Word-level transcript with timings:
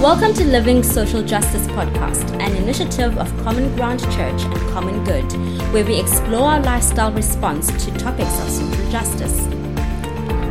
Welcome 0.00 0.32
to 0.34 0.44
Living 0.44 0.84
Social 0.84 1.24
Justice 1.24 1.66
Podcast, 1.66 2.30
an 2.40 2.54
initiative 2.54 3.18
of 3.18 3.26
Common 3.42 3.74
Ground 3.74 3.98
Church 3.98 4.42
and 4.42 4.54
Common 4.70 5.02
Good, 5.02 5.24
where 5.72 5.84
we 5.84 5.98
explore 5.98 6.50
our 6.50 6.60
lifestyle 6.60 7.10
response 7.10 7.66
to 7.84 7.90
topics 7.98 8.40
of 8.40 8.48
social 8.48 8.90
justice. 8.92 9.44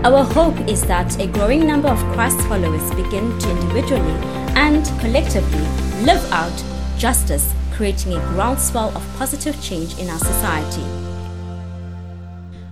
Our 0.03 0.25
hope 0.25 0.59
is 0.67 0.85
that 0.87 1.17
a 1.21 1.27
growing 1.27 1.65
number 1.65 1.87
of 1.87 1.97
Christ 2.13 2.37
followers 2.41 2.93
begin 2.93 3.39
to 3.39 3.49
individually 3.51 4.11
and 4.57 4.85
collectively 4.99 5.61
live 6.03 6.29
out 6.33 6.61
justice, 6.97 7.53
creating 7.71 8.15
a 8.15 8.19
groundswell 8.33 8.89
of 8.97 9.15
positive 9.17 9.59
change 9.63 9.97
in 9.97 10.09
our 10.09 10.19
society. 10.19 10.83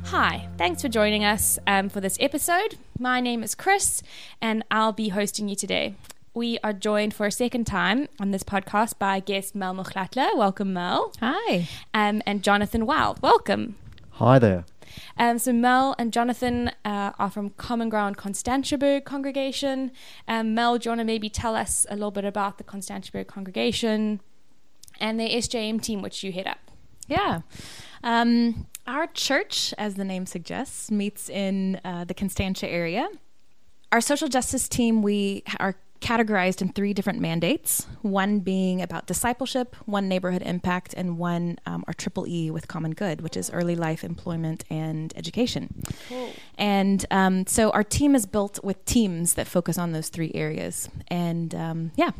Hi, 0.07 0.49
thanks 0.57 0.81
for 0.81 0.89
joining 0.89 1.23
us 1.23 1.57
um, 1.65 1.87
for 1.87 2.01
this 2.01 2.17
episode. 2.19 2.75
My 2.99 3.21
name 3.21 3.43
is 3.43 3.55
Chris, 3.55 4.03
and 4.41 4.65
I'll 4.69 4.91
be 4.91 5.07
hosting 5.07 5.47
you 5.47 5.55
today. 5.55 5.95
We 6.35 6.59
are 6.65 6.73
joined 6.73 7.13
for 7.13 7.25
a 7.25 7.31
second 7.31 7.63
time 7.63 8.09
on 8.19 8.31
this 8.31 8.43
podcast 8.43 8.99
by 8.99 9.21
guest 9.21 9.55
Mel 9.55 9.73
Mukhlatla. 9.73 10.35
Welcome, 10.35 10.73
Mel. 10.73 11.13
Hi. 11.21 11.69
Um, 11.93 12.21
and 12.25 12.43
Jonathan 12.43 12.85
Wild. 12.85 13.21
Welcome. 13.21 13.77
Hi 14.09 14.37
there. 14.37 14.65
Um, 15.17 15.39
so 15.39 15.53
Mel 15.53 15.95
and 15.97 16.11
Jonathan 16.11 16.71
uh, 16.83 17.13
are 17.17 17.29
from 17.29 17.51
Common 17.51 17.87
Ground 17.87 18.17
Constantiaberg 18.17 19.05
congregation. 19.05 19.93
Um, 20.27 20.53
Mel, 20.53 20.77
do 20.77 20.87
you 20.87 20.91
want 20.91 20.99
to 20.99 21.05
maybe 21.05 21.29
tell 21.29 21.55
us 21.55 21.85
a 21.89 21.93
little 21.93 22.11
bit 22.11 22.25
about 22.25 22.57
the 22.57 22.65
Constantiaberg 22.65 23.27
congregation 23.27 24.19
and 24.99 25.17
the 25.17 25.29
SJM 25.29 25.81
team, 25.81 26.01
which 26.01 26.21
you 26.21 26.33
head 26.33 26.47
up? 26.47 26.69
Yeah. 27.07 27.43
Um, 28.03 28.67
our 28.85 29.07
church, 29.07 29.73
as 29.77 29.95
the 29.95 30.03
name 30.03 30.25
suggests, 30.25 30.91
meets 30.91 31.29
in 31.29 31.79
uh, 31.85 32.03
the 32.03 32.13
Constantia 32.13 32.67
area. 32.67 33.07
Our 33.93 34.01
social 34.01 34.27
justice 34.27 34.67
team, 34.67 35.01
we 35.01 35.41
are 35.61 35.77
categorized 36.01 36.61
in 36.61 36.69
three 36.73 36.93
different 36.93 37.19
mandates 37.19 37.87
one 38.01 38.39
being 38.39 38.81
about 38.81 39.07
discipleship, 39.07 39.75
one 39.85 40.07
neighborhood 40.07 40.43
impact, 40.43 40.93
and 40.95 41.17
one 41.17 41.57
um, 41.65 41.83
our 41.87 41.93
triple 41.93 42.27
E 42.27 42.51
with 42.51 42.67
common 42.67 42.91
good, 42.91 43.21
which 43.21 43.35
is 43.35 43.49
early 43.51 43.75
life 43.75 44.03
employment 44.03 44.63
and 44.69 45.13
education. 45.15 45.83
Cool. 46.09 46.31
And 46.57 47.05
um, 47.09 47.47
so 47.47 47.71
our 47.71 47.83
team 47.83 48.13
is 48.15 48.25
built 48.25 48.63
with 48.63 48.83
teams 48.85 49.33
that 49.33 49.47
focus 49.47 49.77
on 49.77 49.93
those 49.93 50.09
three 50.09 50.31
areas. 50.35 50.89
And 51.07 51.55
um, 51.55 51.91
yeah. 51.95 52.11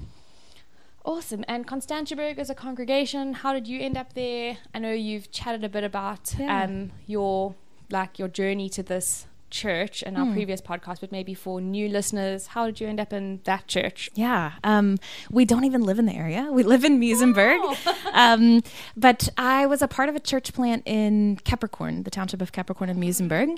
Awesome. 1.04 1.46
And 1.48 1.68
Constantiaberg 1.68 2.40
is 2.40 2.50
a 2.50 2.56
congregation. 2.56 3.34
How 3.34 3.54
did 3.54 3.68
you 3.68 3.80
end 3.80 3.96
up 3.96 4.14
there? 4.14 4.58
I 4.74 4.80
know 4.80 4.92
you've 4.92 5.32
chatted 5.32 5.64
a 5.64 5.70
bit 5.70 5.84
about 5.84 6.34
Yeah. 6.40 6.64
um, 6.64 6.92
your 7.06 7.54
like 7.92 8.18
your 8.18 8.28
journey 8.28 8.68
to 8.70 8.82
this 8.82 9.28
church 9.64 10.04
in 10.04 10.16
our 10.18 10.26
Hmm. 10.26 10.34
previous 10.34 10.62
podcast, 10.62 10.98
but 11.02 11.12
maybe 11.12 11.34
for 11.34 11.56
new 11.62 11.88
listeners, 11.98 12.48
how 12.48 12.66
did 12.66 12.80
you 12.82 12.88
end 12.88 13.00
up 13.00 13.12
in 13.20 13.40
that 13.46 13.64
church? 13.68 14.10
Yeah, 14.14 14.54
um, 14.64 14.98
we 15.32 15.44
don't 15.46 15.64
even 15.64 15.82
live 15.90 15.98
in 16.00 16.06
the 16.06 16.16
area. 16.26 16.50
We 16.52 16.64
live 16.74 16.84
in 16.90 17.00
Muizenberg. 17.00 17.60
Oh. 17.62 17.76
um, 18.24 18.62
but 18.98 19.30
I 19.38 19.66
was 19.66 19.82
a 19.82 19.88
part 19.88 20.10
of 20.10 20.16
a 20.16 20.20
church 20.32 20.54
plant 20.54 20.84
in 20.86 21.38
Capricorn, 21.52 22.04
the 22.04 22.12
township 22.12 22.42
of 22.42 22.52
Capricorn 22.52 22.90
in 22.90 22.98
Muizenberg. 23.00 23.50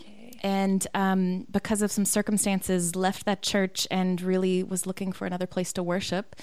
And 0.43 0.85
um, 0.93 1.47
because 1.49 1.81
of 1.81 1.89
some 1.91 2.05
circumstances, 2.05 2.95
left 2.95 3.25
that 3.25 3.41
church 3.41 3.87
and 3.89 4.21
really 4.21 4.61
was 4.63 4.85
looking 4.85 5.11
for 5.11 5.25
another 5.25 5.47
place 5.47 5.73
to 5.73 5.81
worship. 5.81 6.35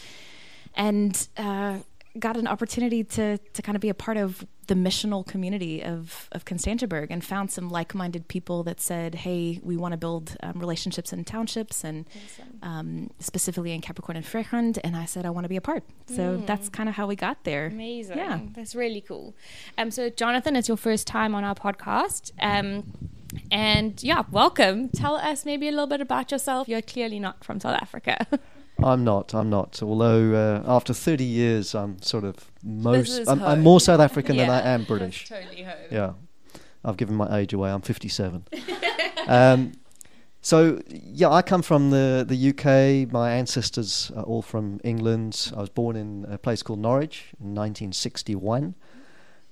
And 0.75 1.29
uh, 1.37 1.79
got 2.19 2.37
an 2.37 2.47
opportunity 2.47 3.03
to, 3.03 3.39
to 3.39 3.63
kind 3.63 3.75
of 3.75 3.81
be 3.83 3.89
a 3.89 3.95
part 3.95 4.17
of 4.17 4.47
the 4.69 4.75
missional 4.75 5.27
community 5.27 5.83
of, 5.83 6.29
of 6.33 6.45
Constantiaberg 6.45 7.09
and 7.11 7.25
found 7.25 7.51
some 7.51 7.69
like 7.69 7.95
minded 7.95 8.29
people 8.29 8.63
that 8.63 8.81
said, 8.81 9.15
hey, 9.17 9.61
we 9.63 9.77
want 9.77 9.93
to 9.93 9.99
build 9.99 10.37
um, 10.43 10.53
relationships 10.59 11.13
in 11.13 11.25
townships 11.25 11.83
and 11.85 12.07
um, 12.63 13.11
specifically 13.19 13.73
in 13.73 13.81
Capricorn 13.81 14.17
and 14.17 14.25
Vrygrond. 14.25 14.79
And 14.85 14.97
I 14.97 15.05
said, 15.07 15.27
I 15.27 15.31
want 15.31 15.45
to 15.45 15.49
be 15.49 15.57
a 15.57 15.61
part. 15.61 15.83
So 16.07 16.39
Mm. 16.39 16.47
that's 16.47 16.69
kind 16.69 16.89
of 16.89 16.95
how 16.95 17.07
we 17.07 17.17
got 17.17 17.43
there. 17.45 17.67
Amazing. 17.67 18.17
Yeah. 18.19 18.41
That's 18.55 18.75
really 18.75 19.01
cool. 19.01 19.35
Um, 19.77 19.91
so, 19.91 20.09
Jonathan, 20.09 20.57
it's 20.57 20.69
your 20.69 20.77
first 20.79 21.07
time 21.07 21.35
on 21.35 21.43
our 21.45 21.55
podcast. 21.55 22.31
Um, 22.41 22.85
and 23.51 24.01
yeah, 24.03 24.23
welcome. 24.31 24.89
Tell 24.89 25.17
us 25.17 25.45
maybe 25.45 25.67
a 25.69 25.73
little 25.73 25.89
bit 25.89 26.01
about 26.01 26.31
yourself. 26.31 26.69
You're 26.69 26.81
clearly 26.83 27.19
not 27.19 27.43
from 27.45 27.59
South 27.61 27.77
Africa. 27.83 28.27
I'm 28.85 29.03
not. 29.03 29.35
I'm 29.35 29.49
not. 29.49 29.83
Although 29.83 30.35
uh, 30.35 30.63
after 30.71 30.93
30 30.93 31.25
years, 31.25 31.75
I'm 31.75 32.01
sort 32.03 32.25
of 32.25 32.37
most. 32.63 33.27
I'm, 33.27 33.43
I'm 33.43 33.63
more 33.63 33.81
South 33.81 34.01
African 34.01 34.37
than 34.37 34.51
I 34.51 34.61
am 34.61 34.85
British. 34.85 35.27
totally 35.27 35.63
home. 35.63 35.75
Yeah, 35.91 36.13
I've 36.85 36.99
given 36.99 37.15
my 37.15 37.39
age 37.39 37.55
away. 37.55 37.71
I'm 37.71 37.81
57. 37.81 38.45
um, 39.27 39.73
so 40.43 40.83
yeah, 40.89 41.31
I 41.31 41.41
come 41.41 41.63
from 41.63 41.89
the 41.89 42.27
the 42.29 42.51
UK. 42.51 43.11
My 43.11 43.33
ancestors 43.33 44.13
are 44.15 44.25
all 44.25 44.43
from 44.43 44.81
England. 44.85 45.51
I 45.57 45.61
was 45.61 45.71
born 45.71 45.97
in 45.97 46.27
a 46.29 46.37
place 46.37 46.63
called 46.63 46.81
Norwich 46.81 47.33
in 47.41 47.55
1961. 47.55 48.75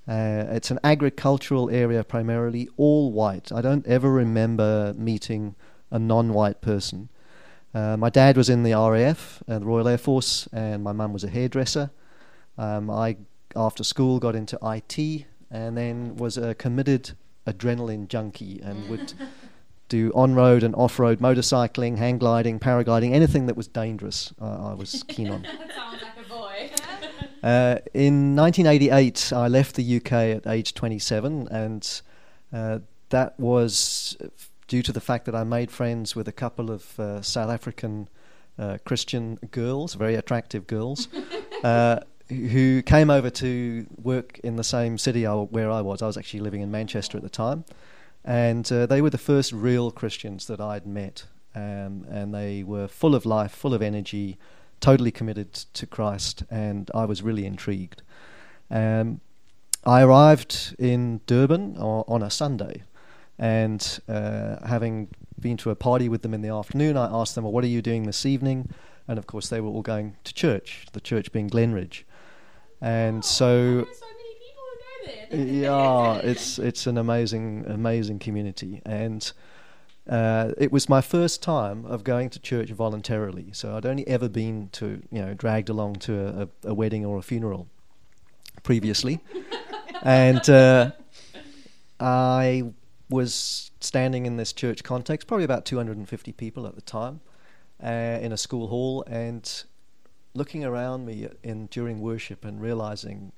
Uh, 0.06 0.44
it's 0.50 0.70
an 0.70 0.78
agricultural 0.84 1.70
area 1.70 2.04
primarily, 2.04 2.68
all 2.76 3.12
white. 3.12 3.50
I 3.50 3.62
don't 3.62 3.86
ever 3.86 4.12
remember 4.12 4.92
meeting 4.94 5.54
a 5.90 5.98
non-white 5.98 6.60
person. 6.60 7.08
Uh, 7.74 7.96
my 7.96 8.10
dad 8.10 8.36
was 8.36 8.48
in 8.50 8.62
the 8.62 8.72
RAF, 8.72 9.42
uh, 9.48 9.58
the 9.58 9.64
Royal 9.64 9.88
Air 9.88 9.98
Force, 9.98 10.48
and 10.52 10.82
my 10.84 10.92
mum 10.92 11.12
was 11.12 11.24
a 11.24 11.28
hairdresser. 11.28 11.90
Um, 12.58 12.90
I, 12.90 13.16
after 13.56 13.82
school, 13.82 14.18
got 14.18 14.34
into 14.34 14.58
IT 14.62 15.26
and 15.50 15.76
then 15.76 16.16
was 16.16 16.36
a 16.36 16.54
committed 16.54 17.12
adrenaline 17.46 18.08
junkie 18.08 18.60
and 18.62 18.88
would 18.88 19.12
do 19.88 20.10
on-road 20.14 20.62
and 20.62 20.74
off-road 20.74 21.18
motorcycling, 21.18 21.98
hang 21.98 22.18
gliding, 22.18 22.58
paragliding, 22.58 23.12
anything 23.12 23.46
that 23.46 23.56
was 23.56 23.68
dangerous. 23.68 24.32
Uh, 24.40 24.70
I 24.70 24.74
was 24.74 25.04
keen 25.08 25.28
on. 25.30 25.44
Sounds 25.44 26.02
like 26.02 26.24
a 26.24 26.28
boy. 26.28 26.70
Uh, 27.42 27.78
in 27.92 28.36
1988, 28.36 29.32
I 29.34 29.48
left 29.48 29.74
the 29.74 29.96
UK 29.96 30.12
at 30.12 30.46
age 30.46 30.74
27, 30.74 31.48
and 31.48 32.00
uh, 32.52 32.78
that 33.08 33.38
was 33.40 34.16
due 34.72 34.82
to 34.82 34.90
the 34.90 35.02
fact 35.02 35.26
that 35.26 35.34
I 35.34 35.44
made 35.44 35.70
friends 35.70 36.16
with 36.16 36.28
a 36.28 36.32
couple 36.32 36.70
of 36.70 36.98
uh, 36.98 37.20
South 37.20 37.50
African 37.50 38.08
uh, 38.58 38.78
Christian 38.86 39.38
girls, 39.50 39.92
very 39.92 40.14
attractive 40.14 40.66
girls, 40.66 41.08
uh, 41.62 42.00
who 42.30 42.80
came 42.80 43.10
over 43.10 43.28
to 43.28 43.86
work 44.02 44.38
in 44.38 44.56
the 44.56 44.64
same 44.64 44.96
city 44.96 45.26
I, 45.26 45.34
where 45.34 45.70
I 45.70 45.82
was. 45.82 46.00
I 46.00 46.06
was 46.06 46.16
actually 46.16 46.40
living 46.40 46.62
in 46.62 46.70
Manchester 46.70 47.18
at 47.18 47.22
the 47.22 47.28
time, 47.28 47.66
and 48.24 48.64
uh, 48.72 48.86
they 48.86 49.02
were 49.02 49.10
the 49.10 49.18
first 49.18 49.52
real 49.52 49.90
Christians 49.90 50.46
that 50.46 50.58
I'd 50.58 50.86
met, 50.86 51.26
um, 51.54 52.06
and 52.08 52.34
they 52.34 52.62
were 52.62 52.88
full 52.88 53.14
of 53.14 53.26
life, 53.26 53.52
full 53.52 53.74
of 53.74 53.82
energy 53.82 54.38
totally 54.80 55.10
committed 55.10 55.52
to 55.52 55.86
Christ, 55.86 56.44
and 56.50 56.90
I 56.94 57.04
was 57.04 57.20
really 57.20 57.44
intrigued. 57.44 58.00
Um, 58.70 59.20
I 59.84 60.00
arrived 60.00 60.76
in 60.78 61.20
Durban 61.26 61.76
on 61.76 62.22
a 62.22 62.30
Sunday, 62.30 62.84
and 63.38 64.00
uh, 64.08 64.66
having 64.66 65.08
been 65.38 65.56
to 65.58 65.70
a 65.70 65.74
party 65.74 66.08
with 66.08 66.22
them 66.22 66.34
in 66.34 66.42
the 66.42 66.48
afternoon, 66.48 66.96
I 66.96 67.06
asked 67.06 67.34
them, 67.34 67.44
well, 67.44 67.52
"What 67.52 67.64
are 67.64 67.68
you 67.68 67.82
doing 67.82 68.04
this 68.04 68.24
evening?" 68.24 68.70
And 69.08 69.18
of 69.18 69.26
course, 69.26 69.48
they 69.48 69.60
were 69.60 69.68
all 69.68 69.82
going 69.82 70.16
to 70.24 70.32
church. 70.34 70.86
The 70.92 71.00
church 71.00 71.32
being 71.32 71.48
Glenridge, 71.48 72.04
and 72.80 73.24
so 73.24 73.84
so 73.84 74.06
many 74.06 74.34
people 74.38 74.62
who 75.30 75.36
go 75.36 75.46
there. 75.46 75.46
yeah, 75.46 76.30
it's 76.30 76.58
it's 76.58 76.86
an 76.86 76.98
amazing 76.98 77.64
amazing 77.66 78.18
community, 78.18 78.80
and 78.84 79.32
uh, 80.08 80.52
it 80.58 80.72
was 80.72 80.88
my 80.88 81.00
first 81.00 81.42
time 81.42 81.84
of 81.86 82.04
going 82.04 82.28
to 82.30 82.40
church 82.40 82.70
voluntarily. 82.70 83.50
So 83.52 83.76
I'd 83.76 83.86
only 83.86 84.06
ever 84.08 84.28
been 84.28 84.68
to 84.72 85.02
you 85.10 85.22
know 85.22 85.34
dragged 85.34 85.68
along 85.68 85.96
to 85.96 86.20
a, 86.20 86.42
a, 86.42 86.70
a 86.70 86.74
wedding 86.74 87.04
or 87.04 87.18
a 87.18 87.22
funeral 87.22 87.68
previously, 88.62 89.20
and 90.02 90.48
uh, 90.48 90.92
I 91.98 92.72
was 93.12 93.70
standing 93.80 94.26
in 94.26 94.36
this 94.36 94.52
church 94.52 94.82
context, 94.82 95.28
probably 95.28 95.44
about 95.44 95.64
250 95.64 96.32
people 96.32 96.66
at 96.66 96.74
the 96.74 96.80
time, 96.80 97.20
uh, 97.82 98.18
in 98.20 98.32
a 98.32 98.36
school 98.36 98.68
hall, 98.68 99.04
and 99.06 99.64
looking 100.34 100.64
around 100.64 101.04
me 101.04 101.28
in 101.42 101.66
during 101.66 102.00
worship 102.00 102.44
and 102.44 102.60
realizing 102.60 103.32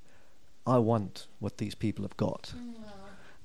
I 0.65 0.77
want 0.77 1.27
what 1.39 1.57
these 1.57 1.75
people 1.75 2.03
have 2.03 2.17
got. 2.17 2.53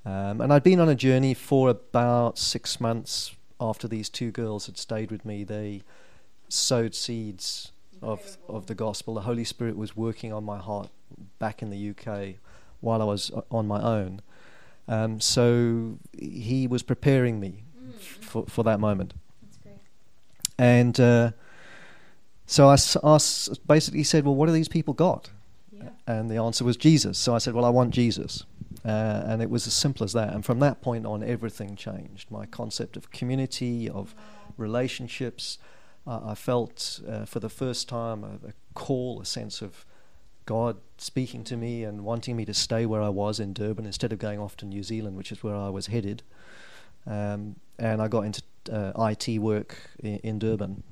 Um, 0.07 0.41
and 0.41 0.53
I'd 0.53 0.63
been 0.63 0.81
on 0.81 0.89
a 0.89 0.95
journey 0.95 1.35
for 1.35 1.69
about 1.69 2.39
six 2.39 2.81
months 2.81 3.35
after 3.61 3.87
these 3.87 4.09
two 4.09 4.31
girls 4.31 4.67
had 4.67 4.79
stayed 4.79 5.11
with 5.11 5.25
me. 5.25 5.45
They 5.45 5.83
sowed 6.49 6.95
seeds 6.95 7.73
of, 8.01 8.39
of 8.49 8.67
the 8.67 8.75
gospel. 8.75 9.15
The 9.15 9.23
Holy 9.23 9.45
Spirit 9.45 9.77
was 9.77 9.97
working 9.97 10.33
on 10.33 10.45
my 10.45 10.59
heart 10.59 10.89
back 11.39 11.63
in 11.63 11.71
the 11.71 11.91
UK 11.91 12.37
while 12.81 13.03
I 13.03 13.05
was 13.05 13.31
uh, 13.31 13.43
on 13.51 13.67
my 13.67 13.83
own. 13.83 14.23
Um, 14.91 15.21
so 15.21 15.99
he 16.19 16.67
was 16.67 16.83
preparing 16.83 17.39
me 17.39 17.63
for, 18.21 18.45
for 18.47 18.65
that 18.65 18.81
moment. 18.81 19.15
That's 19.41 19.57
great. 19.59 19.77
And 20.59 20.99
uh, 20.99 21.31
so 22.45 22.69
I 22.69 22.73
s- 22.73 22.97
asked, 23.05 23.67
basically 23.69 24.03
said, 24.03 24.25
Well, 24.25 24.35
what 24.35 24.47
do 24.47 24.53
these 24.53 24.69
people 24.69 24.93
got? 24.93 25.31
Yeah. 25.71 25.91
And 26.09 26.29
the 26.29 26.39
answer 26.39 26.65
was 26.65 26.77
Jesus. 26.77 27.19
So 27.19 27.37
I 27.37 27.39
said, 27.39 27.55
Well, 27.55 27.65
I 27.65 27.71
want 27.71 27.95
Jesus. 27.95 28.45
Uh, 28.85 29.23
and 29.27 29.41
it 29.41 29.49
was 29.49 29.69
as 29.69 29.75
simple 29.75 30.03
as 30.03 30.13
that. 30.15 30.35
And 30.35 30.45
from 30.45 30.59
that 30.59 30.83
point 30.83 31.07
on, 31.07 31.23
everything 31.23 31.77
changed. 31.77 32.29
My 32.29 32.47
concept 32.47 32.97
of 32.97 33.13
community, 33.13 33.89
of 33.89 34.15
relationships, 34.57 35.59
I, 36.05 36.31
I 36.31 36.35
felt 36.35 37.01
uh, 37.09 37.27
for 37.27 37.39
the 37.39 37.49
first 37.49 37.89
time 37.89 38.25
a, 38.25 38.49
a, 38.49 38.53
call, 38.75 39.21
a 39.21 39.25
sense 39.25 39.63
of 39.63 39.87
God 40.47 40.79
speaking 41.01 41.45
to 41.45 41.57
me 41.57 41.85
and 41.85 42.05
wanting 42.05 42.37
me 42.37 42.45
to 42.45 42.55
stay 42.55 42.85
where 42.85 43.03
I 43.03 43.09
was 43.09 43.41
in 43.41 43.53
Durban 43.53 43.87
instead 43.87 44.13
of 44.13 44.19
going 44.19 44.39
off 44.39 44.57
to 44.59 44.67
New 44.67 44.83
Zealand, 44.83 45.17
which 45.17 45.33
is 45.33 45.43
where 45.43 45.57
I 45.57 45.71
was 45.71 45.87
headed. 45.87 46.23
Um, 47.07 47.57
and 47.79 48.03
I 48.03 48.09
got 48.09 48.27
into 48.27 48.43
uh, 48.71 48.93
IT 49.11 49.39
work 49.39 49.79
in, 50.01 50.17
in 50.19 50.39
Durban. 50.39 50.83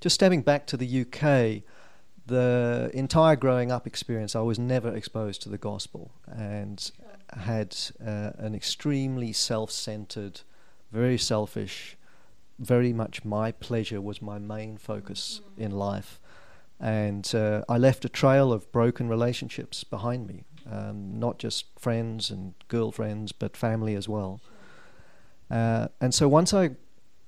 Just 0.00 0.14
stepping 0.14 0.42
back 0.42 0.66
to 0.66 0.76
the 0.76 1.00
UK, 1.00 1.62
the 2.26 2.90
entire 2.94 3.36
growing 3.36 3.72
up 3.72 3.86
experience, 3.86 4.36
I 4.36 4.40
was 4.40 4.58
never 4.58 4.94
exposed 4.94 5.42
to 5.42 5.48
the 5.48 5.58
gospel 5.58 6.12
and 6.26 6.90
had 7.36 7.76
uh, 8.00 8.30
an 8.38 8.54
extremely 8.54 9.32
self 9.32 9.70
centered, 9.70 10.42
very 10.92 11.18
selfish, 11.18 11.96
very 12.58 12.92
much 12.92 13.24
my 13.24 13.50
pleasure 13.50 14.00
was 14.00 14.22
my 14.22 14.38
main 14.38 14.76
focus 14.76 15.40
mm-hmm. 15.42 15.62
in 15.62 15.70
life. 15.72 16.20
And 16.80 17.32
uh, 17.34 17.62
I 17.68 17.78
left 17.78 18.04
a 18.04 18.08
trail 18.08 18.52
of 18.52 18.70
broken 18.72 19.08
relationships 19.08 19.84
behind 19.84 20.26
me, 20.26 20.44
um, 20.70 21.18
not 21.18 21.38
just 21.38 21.66
friends 21.78 22.30
and 22.30 22.54
girlfriends, 22.68 23.32
but 23.32 23.56
family 23.56 23.94
as 23.94 24.08
well. 24.08 24.40
Uh, 25.50 25.88
and 26.00 26.12
so 26.12 26.28
once 26.28 26.52
I 26.52 26.70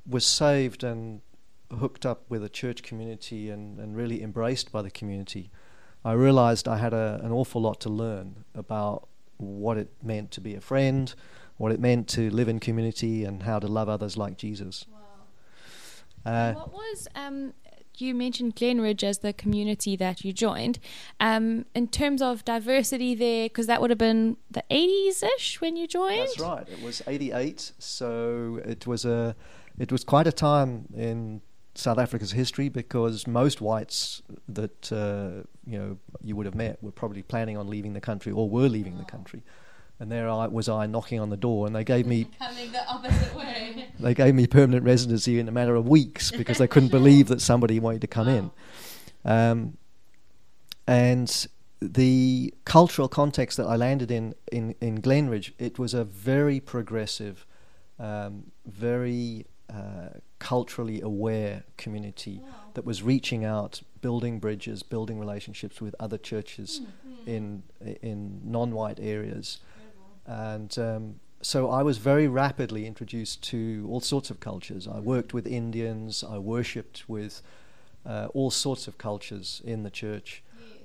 was 0.07 0.27
saved 0.27 0.85
and 0.85 1.21
hooked 1.79 2.07
up 2.07 2.23
with 2.29 2.45
a 2.45 2.49
church 2.49 2.83
community 2.83 3.51
and, 3.51 3.79
and 3.79 3.97
really 3.97 4.23
embraced 4.23 4.73
by 4.73 4.83
the 4.83 4.91
community, 4.91 5.51
I 6.05 6.13
realized 6.13 6.69
I 6.69 6.79
had 6.79 6.93
a, 6.93 7.21
an 7.23 7.33
awful 7.33 7.61
lot 7.61 7.81
to 7.81 7.89
learn 7.89 8.45
about 8.55 9.09
what 9.39 9.77
it 9.77 9.91
meant 10.03 10.31
to 10.33 10.41
be 10.41 10.55
a 10.55 10.61
friend, 10.61 11.13
what 11.57 11.73
it 11.73 11.81
meant 11.81 12.09
to 12.09 12.31
live 12.31 12.49
in 12.49 12.61
community, 12.61 13.25
and 13.25 13.43
how 13.43 13.59
to 13.59 13.67
love 13.67 13.89
others 13.89 14.17
like 14.17 14.37
Jesus. 14.37 14.87
Wow. 14.93 16.31
Uh, 16.33 16.53
what 16.55 16.73
was 16.73 17.09
um, 17.15 17.53
you 18.01 18.15
mentioned 18.15 18.57
Glenridge 18.57 19.03
as 19.03 19.19
the 19.19 19.33
community 19.33 19.97
that 19.97 20.25
you 20.25 20.33
joined. 20.33 20.79
Um, 21.21 21.67
in 21.75 21.89
terms 21.89 22.23
of 22.23 22.45
diversity 22.45 23.15
there, 23.15 23.47
because 23.47 23.67
that 23.67 23.81
would 23.81 23.91
have 23.91 23.99
been 23.99 24.37
the 24.51 24.65
80s 24.71 25.23
ish 25.37 25.61
when 25.61 25.77
you 25.77 25.87
joined? 25.87 26.21
That's 26.21 26.41
right. 26.41 26.69
It 26.69 26.83
was 26.83 27.03
88. 27.07 27.73
So 27.79 28.61
it 28.65 28.87
was, 28.87 29.05
a, 29.05 29.37
it 29.79 29.93
was 29.93 30.05
quite 30.05 30.27
a 30.27 30.33
time 30.33 30.87
in 30.95 31.41
South 31.75 31.99
Africa's 31.99 32.33
history 32.33 32.69
because 32.69 33.27
most 33.27 33.61
whites 33.61 34.23
that 34.49 34.93
uh, 34.93 35.43
you 35.67 35.79
know 35.79 35.99
you 36.23 36.35
would 36.35 36.47
have 36.47 36.55
met 36.55 36.83
were 36.83 36.91
probably 36.91 37.23
planning 37.23 37.57
on 37.57 37.69
leaving 37.69 37.93
the 37.93 38.01
country 38.01 38.33
or 38.33 38.49
were 38.49 38.69
leaving 38.69 38.97
the 38.97 39.05
country 39.05 39.43
and 39.99 40.13
there 40.13 40.29
I 40.29 40.47
was 40.47 40.69
I 40.69 40.87
knocking 40.87 41.21
on 41.21 41.31
the 41.31 41.37
door, 41.37 41.67
and 41.67 41.75
they 41.75 41.85
gave 41.85 42.07
me 42.07 42.25
coming 42.39 42.73
the 42.73 42.87
opposite 42.87 43.35
way. 43.35 43.89
they 44.01 44.15
gave 44.15 44.35
me 44.35 44.47
permanent 44.47 44.85
residency 44.85 45.39
in 45.39 45.49
a 45.49 45.53
matter 45.53 45.75
of 45.75 45.89
weeks 45.89 46.31
because 46.31 46.59
they 46.59 46.69
couldn't 46.69 46.89
believe 47.01 47.29
that 47.29 47.41
somebody 47.41 47.81
wanted 47.81 48.03
to 48.03 48.07
come 48.07 48.27
wow. 48.27 48.35
in. 48.35 48.51
Um, 49.25 49.77
and 50.87 51.47
the 51.81 52.55
cultural 52.65 53.09
context 53.09 53.57
that 53.57 53.67
I 53.67 53.77
landed 53.77 54.11
in 54.11 54.35
in 54.53 54.75
in 54.81 55.01
Glenridge, 55.01 55.53
it 55.59 55.79
was 55.79 55.95
a 55.95 56.05
very 56.05 56.61
progressive, 56.61 57.47
um, 57.99 58.53
very 58.67 59.47
uh, 59.73 60.19
culturally 60.39 61.01
aware 61.01 61.65
community 61.77 62.41
wow. 62.43 62.49
that 62.75 62.85
was 62.85 63.03
reaching 63.03 63.45
out, 63.45 63.81
building 64.01 64.39
bridges, 64.39 64.83
building 64.83 65.19
relationships 65.19 65.81
with 65.81 65.95
other 65.99 66.19
churches 66.19 66.83
mm-hmm. 66.83 67.31
in 67.31 67.63
in 68.03 68.41
non-white 68.45 69.01
areas. 69.01 69.59
And 70.27 70.77
um, 70.79 71.21
so 71.41 71.71
I 71.71 71.83
was 71.83 71.99
very 71.99 72.27
rapidly 72.27 72.87
introduced 72.87 73.43
to 73.45 73.87
all 73.91 74.01
sorts 74.01 74.31
of 74.31 74.41
cultures. 74.41 74.89
I 74.89 74.99
worked 74.99 75.33
with 75.33 75.47
Indians, 75.47 76.25
I 76.29 76.39
worshipped 76.39 77.09
with 77.09 77.43
uh, 78.05 78.29
all 78.35 78.51
sorts 78.51 78.89
of 78.89 78.99
cultures 78.99 79.63
in 79.65 79.83
the 79.83 79.91
church. 79.91 80.43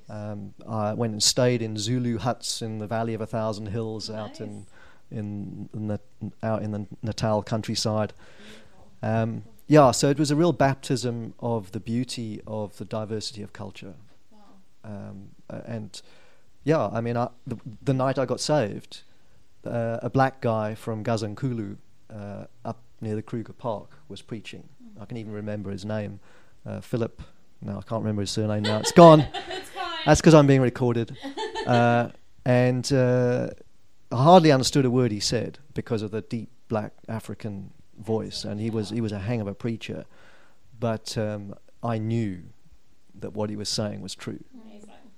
Um, 0.10 0.54
I 0.68 0.94
went 0.94 1.14
and 1.14 1.24
stayed 1.24 1.62
in 1.62 1.78
Zulu 1.78 2.18
huts 2.18 2.62
in 2.62 2.80
the 2.80 2.88
Valley 2.88 3.14
of 3.14 3.22
a 3.22 3.26
Thousand 3.26 3.68
Hills 3.68 4.10
nice. 4.10 4.20
out 4.20 4.42
in 4.42 4.66
in, 5.10 5.70
in 5.74 5.88
the 5.88 6.00
out 6.42 6.64
in 6.64 6.72
the 6.72 6.86
Natal 7.02 7.44
countryside. 7.44 8.14
Um, 9.04 9.44
yeah, 9.68 9.92
so 9.92 10.10
it 10.10 10.20
was 10.20 10.32
a 10.32 10.36
real 10.36 10.52
baptism 10.52 11.34
of 11.40 11.72
the 11.72 11.80
beauty 11.80 12.42
of 12.46 12.78
the 12.78 12.86
diversity 12.86 13.42
of 13.42 13.54
culture. 13.54 13.94
Wow. 14.32 14.40
Um, 14.84 15.30
and 15.66 16.02
yeah, 16.64 16.88
I 16.88 17.02
mean, 17.02 17.18
I, 17.18 17.30
the, 17.48 17.58
the 17.82 17.94
night 17.94 18.20
I 18.20 18.26
got 18.26 18.40
saved, 18.42 19.04
uh, 19.66 20.00
a 20.02 20.10
black 20.10 20.42
guy 20.42 20.76
from 20.76 21.04
Gazankulu 21.04 21.78
uh, 22.10 22.46
up 22.66 22.82
near 23.00 23.16
the 23.16 23.22
Kruger 23.22 23.54
Park 23.54 23.90
was 24.08 24.22
preaching. 24.22 24.68
I 25.00 25.06
can 25.06 25.18
even 25.18 25.34
remember 25.34 25.72
his 25.72 25.86
name, 25.86 26.20
uh, 26.66 26.82
Philip. 26.82 27.22
No, 27.62 27.78
I 27.78 27.82
can't 27.82 28.02
remember 28.02 28.22
his 28.22 28.32
surname 28.32 28.64
now. 28.64 28.80
It's 28.80 28.92
gone. 28.92 29.28
That's 30.06 30.20
because 30.20 30.34
I'm 30.34 30.48
being 30.48 30.62
recorded. 30.62 31.18
Uh, 31.68 32.10
and 32.44 32.92
uh, 32.92 33.48
I 34.12 34.24
hardly 34.24 34.52
understood 34.52 34.84
a 34.84 34.90
word 34.90 35.12
he 35.12 35.20
said 35.20 35.60
because 35.76 36.02
of 36.02 36.10
the 36.10 36.22
deep 36.22 36.50
black 36.70 36.92
African 37.08 37.70
voice, 38.00 38.44
and 38.44 38.60
he 38.60 38.72
was 38.72 38.90
he 38.90 39.00
was 39.00 39.12
a 39.12 39.20
hang 39.20 39.42
of 39.42 39.48
a 39.48 39.54
preacher. 39.54 40.06
But 40.80 41.16
um, 41.20 41.54
I 41.84 42.00
knew 42.00 42.42
that 43.20 43.34
what 43.34 43.52
he 43.52 43.56
was 43.56 43.70
saying 43.70 44.02
was 44.02 44.16
true. 44.16 44.44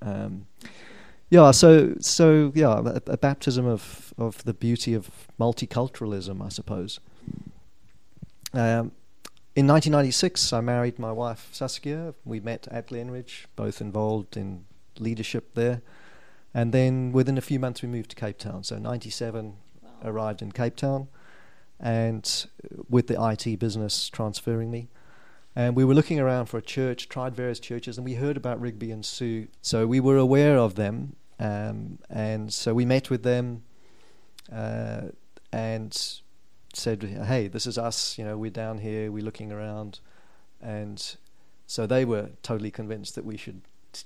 Um, 0.02 0.48
yeah, 1.34 1.50
so 1.50 1.96
so 2.00 2.52
yeah, 2.54 2.78
a, 2.78 3.02
a, 3.14 3.18
baptism 3.18 3.66
of 3.66 4.14
of 4.20 4.44
the 4.44 4.54
beauty 4.54 4.94
of 4.94 5.10
multiculturalism, 5.40 6.46
I 6.46 6.50
suppose. 6.50 7.00
Um, 8.54 8.92
in 9.56 9.66
1996, 9.66 10.54
I 10.54 10.62
married 10.62 11.00
my 11.00 11.12
wife 11.12 11.50
Saskia. 11.52 12.14
We 12.24 12.40
met 12.40 12.68
at 12.70 12.90
Glenridge, 12.90 13.48
both 13.56 13.82
involved 13.82 14.38
in 14.38 14.66
leadership 15.00 15.56
there, 15.56 15.82
and 16.54 16.72
then 16.72 17.12
within 17.12 17.40
a 17.40 17.42
few 17.42 17.60
months 17.60 17.82
we 17.82 17.90
moved 17.90 18.12
to 18.12 18.16
Cape 18.16 18.38
Town. 18.38 18.64
So 18.64 18.78
97 18.78 19.56
wow. 19.82 19.90
arrived 20.04 20.44
in 20.44 20.52
Cape 20.52 20.76
Town, 20.76 21.08
and 21.80 22.46
with 22.88 23.08
the 23.08 23.18
IT 23.20 23.58
business 23.58 24.08
transferring 24.08 24.70
me. 24.70 24.90
And 25.56 25.76
we 25.76 25.84
were 25.84 25.96
looking 25.96 26.20
around 26.20 26.46
for 26.46 26.60
a 26.60 26.62
church, 26.62 27.10
tried 27.10 27.36
various 27.36 27.60
churches, 27.60 27.98
and 27.98 28.06
we 28.06 28.16
heard 28.16 28.38
about 28.38 28.62
Rigby 28.62 28.92
and 28.92 29.04
Sue. 29.04 29.48
So 29.64 29.88
we 29.88 30.00
were 30.00 30.18
aware 30.18 30.60
of 30.60 30.76
them 30.76 31.16
um, 31.44 32.00
and 32.10 32.54
so 32.54 32.74
we 32.74 32.86
met 32.86 33.10
with 33.10 33.24
them 33.24 33.64
uh, 34.52 35.02
and 35.52 36.22
said, 36.74 37.04
"Hey, 37.04 37.48
this 37.50 37.68
is 37.68 37.78
us. 37.78 38.18
You 38.18 38.24
know, 38.24 38.38
we're 38.38 38.50
down 38.50 38.78
here. 38.78 39.12
We're 39.12 39.26
looking 39.26 39.52
around." 39.52 40.00
And 40.62 41.04
so 41.68 41.86
they 41.86 42.06
were 42.06 42.30
totally 42.44 42.72
convinced 42.72 43.16
that 43.16 43.26
we 43.26 43.36
should, 43.36 43.62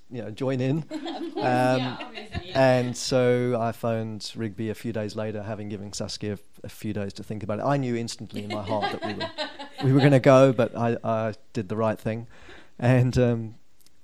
you 0.09 0.23
know, 0.23 0.31
join 0.31 0.59
in. 0.59 0.83
um, 0.91 1.33
yeah, 1.37 1.99
and 2.55 2.97
so 2.97 3.55
I 3.59 3.71
phoned 3.71 4.31
Rigby 4.35 4.71
a 4.71 4.75
few 4.75 4.91
days 4.91 5.15
later, 5.15 5.43
having 5.43 5.69
given 5.69 5.93
Saskia 5.93 6.39
a 6.63 6.69
few 6.69 6.91
days 6.91 7.13
to 7.13 7.23
think 7.23 7.43
about 7.43 7.59
it. 7.59 7.65
I 7.65 7.77
knew 7.77 7.95
instantly 7.95 8.45
in 8.45 8.49
my 8.49 8.63
heart 8.63 8.93
that 8.93 9.05
we 9.05 9.13
were 9.13 9.29
we 9.83 9.93
were 9.93 9.99
going 9.99 10.11
to 10.11 10.19
go, 10.19 10.53
but 10.53 10.75
I, 10.75 10.97
I 11.03 11.33
did 11.53 11.69
the 11.69 11.77
right 11.77 11.99
thing. 11.99 12.25
And 12.79 13.15
um, 13.19 13.55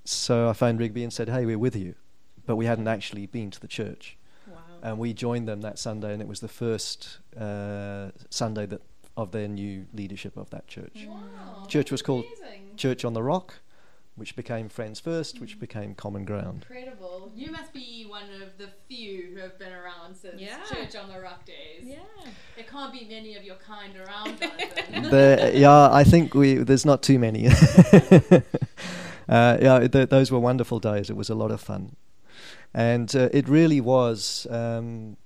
so 0.06 0.50
I 0.50 0.54
phoned 0.54 0.80
Rigby 0.80 1.02
and 1.04 1.12
said, 1.12 1.30
"Hey, 1.30 1.48
we're 1.48 1.58
with 1.58 1.76
you." 1.76 1.96
But 2.46 2.56
we 2.56 2.66
hadn't 2.66 2.88
actually 2.88 3.26
been 3.26 3.52
to 3.52 3.60
the 3.60 3.68
church. 3.68 4.18
Wow. 4.48 4.58
And 4.82 4.98
we 4.98 5.14
joined 5.14 5.48
them 5.48 5.62
that 5.62 5.80
Sunday, 5.80 6.14
and 6.14 6.22
it 6.22 6.28
was 6.28 6.40
the 6.40 6.48
first 6.48 7.20
uh, 7.40 8.12
Sunday 8.30 8.66
that 8.66 8.82
of 9.16 9.32
their 9.32 9.48
new 9.48 9.86
leadership 9.94 10.38
of 10.38 10.50
that 10.50 10.68
church. 10.68 11.06
Wow. 11.08 11.66
Church 11.68 11.92
was 11.92 12.02
called 12.02 12.26
Amazing. 12.26 12.76
Church 12.78 13.06
on 13.06 13.14
the 13.14 13.22
Rock, 13.22 13.56
which 14.16 14.36
became 14.36 14.70
Friends 14.70 15.00
First, 15.00 15.40
which 15.40 15.60
became 15.60 15.94
Common 15.96 16.26
Ground. 16.26 16.66
Incredible. 16.70 17.32
You 17.36 17.52
must 17.52 17.74
be 17.74 18.06
one 18.08 18.24
of 18.42 18.58
the 18.58 18.70
few 18.88 19.34
who 19.34 19.40
have 19.42 19.60
been 19.60 19.72
around 19.72 20.16
since 20.16 20.42
yeah. 20.42 20.60
Church 20.70 20.96
on 20.96 21.10
the 21.10 21.20
Rock 21.20 21.46
days. 21.46 21.84
Yeah. 21.84 21.98
There 22.56 22.66
can't 22.66 22.92
be 22.92 23.06
many 23.08 23.36
of 23.36 23.44
your 23.44 23.56
kind 23.56 23.96
around, 23.96 24.40
the, 25.12 25.52
yeah, 25.54 25.92
I 25.92 26.04
think 26.04 26.34
we 26.34 26.56
there's 26.56 26.86
not 26.86 27.04
too 27.04 27.20
many. 27.20 27.48
uh, 29.30 29.58
yeah, 29.62 29.88
th- 29.88 30.10
those 30.10 30.32
were 30.32 30.40
wonderful 30.40 30.80
days. 30.80 31.10
It 31.10 31.16
was 31.16 31.30
a 31.30 31.36
lot 31.36 31.52
of 31.52 31.62
fun. 31.62 31.96
And 32.74 33.16
uh, 33.16 33.30
it 33.32 33.48
really 33.48 33.82
was 33.82 34.48
um, 34.50 35.18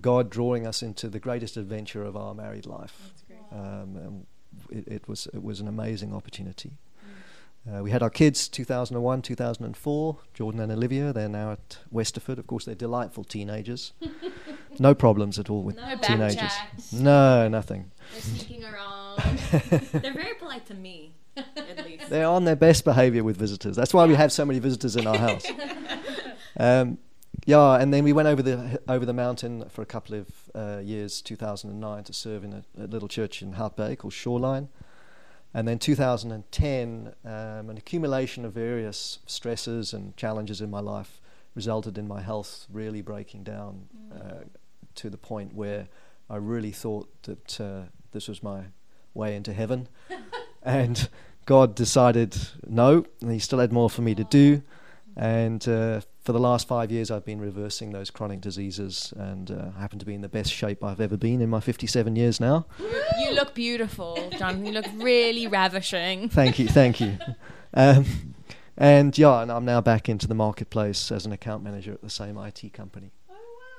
God 0.00 0.30
drawing 0.30 0.66
us 0.66 0.82
into 0.82 1.08
the 1.08 1.20
greatest 1.20 1.56
adventure 1.56 2.02
of 2.04 2.16
our 2.16 2.34
married 2.34 2.66
life. 2.66 3.12
Um, 3.52 4.26
it, 4.70 4.86
it, 4.88 5.08
was 5.08 5.26
it 5.32 5.42
was 5.42 5.60
an 5.60 5.68
amazing 5.68 6.14
opportunity. 6.14 6.78
Mm. 7.66 7.78
Uh, 7.78 7.82
we 7.82 7.90
had 7.90 8.02
our 8.02 8.10
kids 8.10 8.48
2001, 8.48 9.22
2004, 9.22 10.16
Jordan 10.34 10.60
and 10.60 10.72
Olivia. 10.72 11.12
They're 11.12 11.28
now 11.28 11.52
at 11.52 11.78
Westerford. 11.90 12.38
Of 12.38 12.46
course, 12.46 12.64
they're 12.64 12.74
delightful 12.74 13.24
teenagers. 13.24 13.92
no 14.78 14.94
problems 14.94 15.38
at 15.38 15.48
all 15.48 15.62
with 15.62 15.76
no 15.76 15.96
teenagers. 15.96 16.52
No, 16.92 17.48
nothing. 17.48 17.90
They're 18.12 18.22
sneaking 18.22 18.64
around. 18.64 19.18
they're 19.70 20.12
very 20.12 20.34
polite 20.38 20.66
to 20.66 20.74
me, 20.74 21.12
at 21.36 21.84
least. 21.84 22.10
They're 22.10 22.26
on 22.26 22.44
their 22.44 22.56
best 22.56 22.84
behavior 22.84 23.24
with 23.24 23.36
visitors. 23.36 23.76
That's 23.76 23.94
why 23.94 24.06
we 24.06 24.14
have 24.14 24.32
so 24.32 24.44
many 24.44 24.58
visitors 24.58 24.96
in 24.96 25.06
our 25.06 25.18
house. 25.18 25.46
Um, 26.58 26.98
yeah, 27.46 27.74
and 27.74 27.94
then 27.94 28.04
we 28.04 28.12
went 28.12 28.28
over 28.28 28.42
the 28.42 28.82
over 28.88 29.06
the 29.06 29.12
mountain 29.12 29.68
for 29.68 29.82
a 29.82 29.86
couple 29.86 30.16
of 30.16 30.26
uh, 30.54 30.80
years, 30.82 31.22
2009, 31.22 32.04
to 32.04 32.12
serve 32.12 32.44
in 32.44 32.52
a, 32.52 32.62
a, 32.82 32.86
little 32.86 33.08
church 33.08 33.42
in 33.42 33.52
Hout 33.52 33.76
Bay 33.76 33.96
called 33.96 34.12
Shoreline. 34.12 34.68
And 35.54 35.66
then 35.66 35.78
2010, 35.78 37.14
um, 37.24 37.32
an 37.32 37.76
accumulation 37.76 38.44
of 38.44 38.52
various 38.52 39.20
stresses 39.26 39.94
and 39.94 40.16
challenges 40.16 40.60
in 40.60 40.70
my 40.70 40.80
life 40.80 41.20
resulted 41.54 41.96
in 41.96 42.06
my 42.06 42.20
health 42.20 42.66
really 42.70 43.00
breaking 43.00 43.44
down 43.44 43.88
uh, 44.12 44.44
to 44.96 45.08
the 45.08 45.16
point 45.16 45.54
where 45.54 45.88
I 46.28 46.36
really 46.36 46.70
thought 46.70 47.08
that 47.22 47.60
uh, 47.60 47.82
this 48.12 48.28
was 48.28 48.42
my 48.42 48.64
way 49.14 49.34
into 49.34 49.52
heaven. 49.52 49.88
and 50.62 51.08
God 51.46 51.74
decided 51.74 52.36
no, 52.66 53.06
and 53.22 53.32
He 53.32 53.38
still 53.38 53.58
had 53.58 53.72
more 53.72 53.88
for 53.88 54.02
me 54.02 54.14
to 54.14 54.24
do. 54.24 54.62
And 55.16 55.66
uh, 55.66 56.02
for 56.28 56.32
the 56.32 56.38
last 56.38 56.68
five 56.68 56.92
years, 56.92 57.10
I've 57.10 57.24
been 57.24 57.40
reversing 57.40 57.92
those 57.92 58.10
chronic 58.10 58.42
diseases, 58.42 59.14
and 59.16 59.50
uh, 59.50 59.70
I 59.74 59.80
happen 59.80 59.98
to 59.98 60.04
be 60.04 60.12
in 60.12 60.20
the 60.20 60.28
best 60.28 60.52
shape 60.52 60.84
I've 60.84 61.00
ever 61.00 61.16
been 61.16 61.40
in 61.40 61.48
my 61.48 61.58
57 61.58 62.16
years 62.16 62.38
now. 62.38 62.66
You 63.18 63.32
look 63.32 63.54
beautiful, 63.54 64.28
John. 64.36 64.66
You 64.66 64.72
look 64.72 64.84
really 64.96 65.46
ravishing. 65.46 66.28
Thank 66.28 66.58
you, 66.58 66.68
thank 66.68 67.00
you. 67.00 67.16
Um, 67.72 68.34
and 68.76 69.16
yeah, 69.16 69.40
and 69.40 69.50
I'm 69.50 69.64
now 69.64 69.80
back 69.80 70.10
into 70.10 70.26
the 70.26 70.34
marketplace 70.34 71.10
as 71.10 71.24
an 71.24 71.32
account 71.32 71.62
manager 71.62 71.94
at 71.94 72.02
the 72.02 72.10
same 72.10 72.36
IT 72.36 72.74
company. 72.74 73.10
Oh 73.30 73.34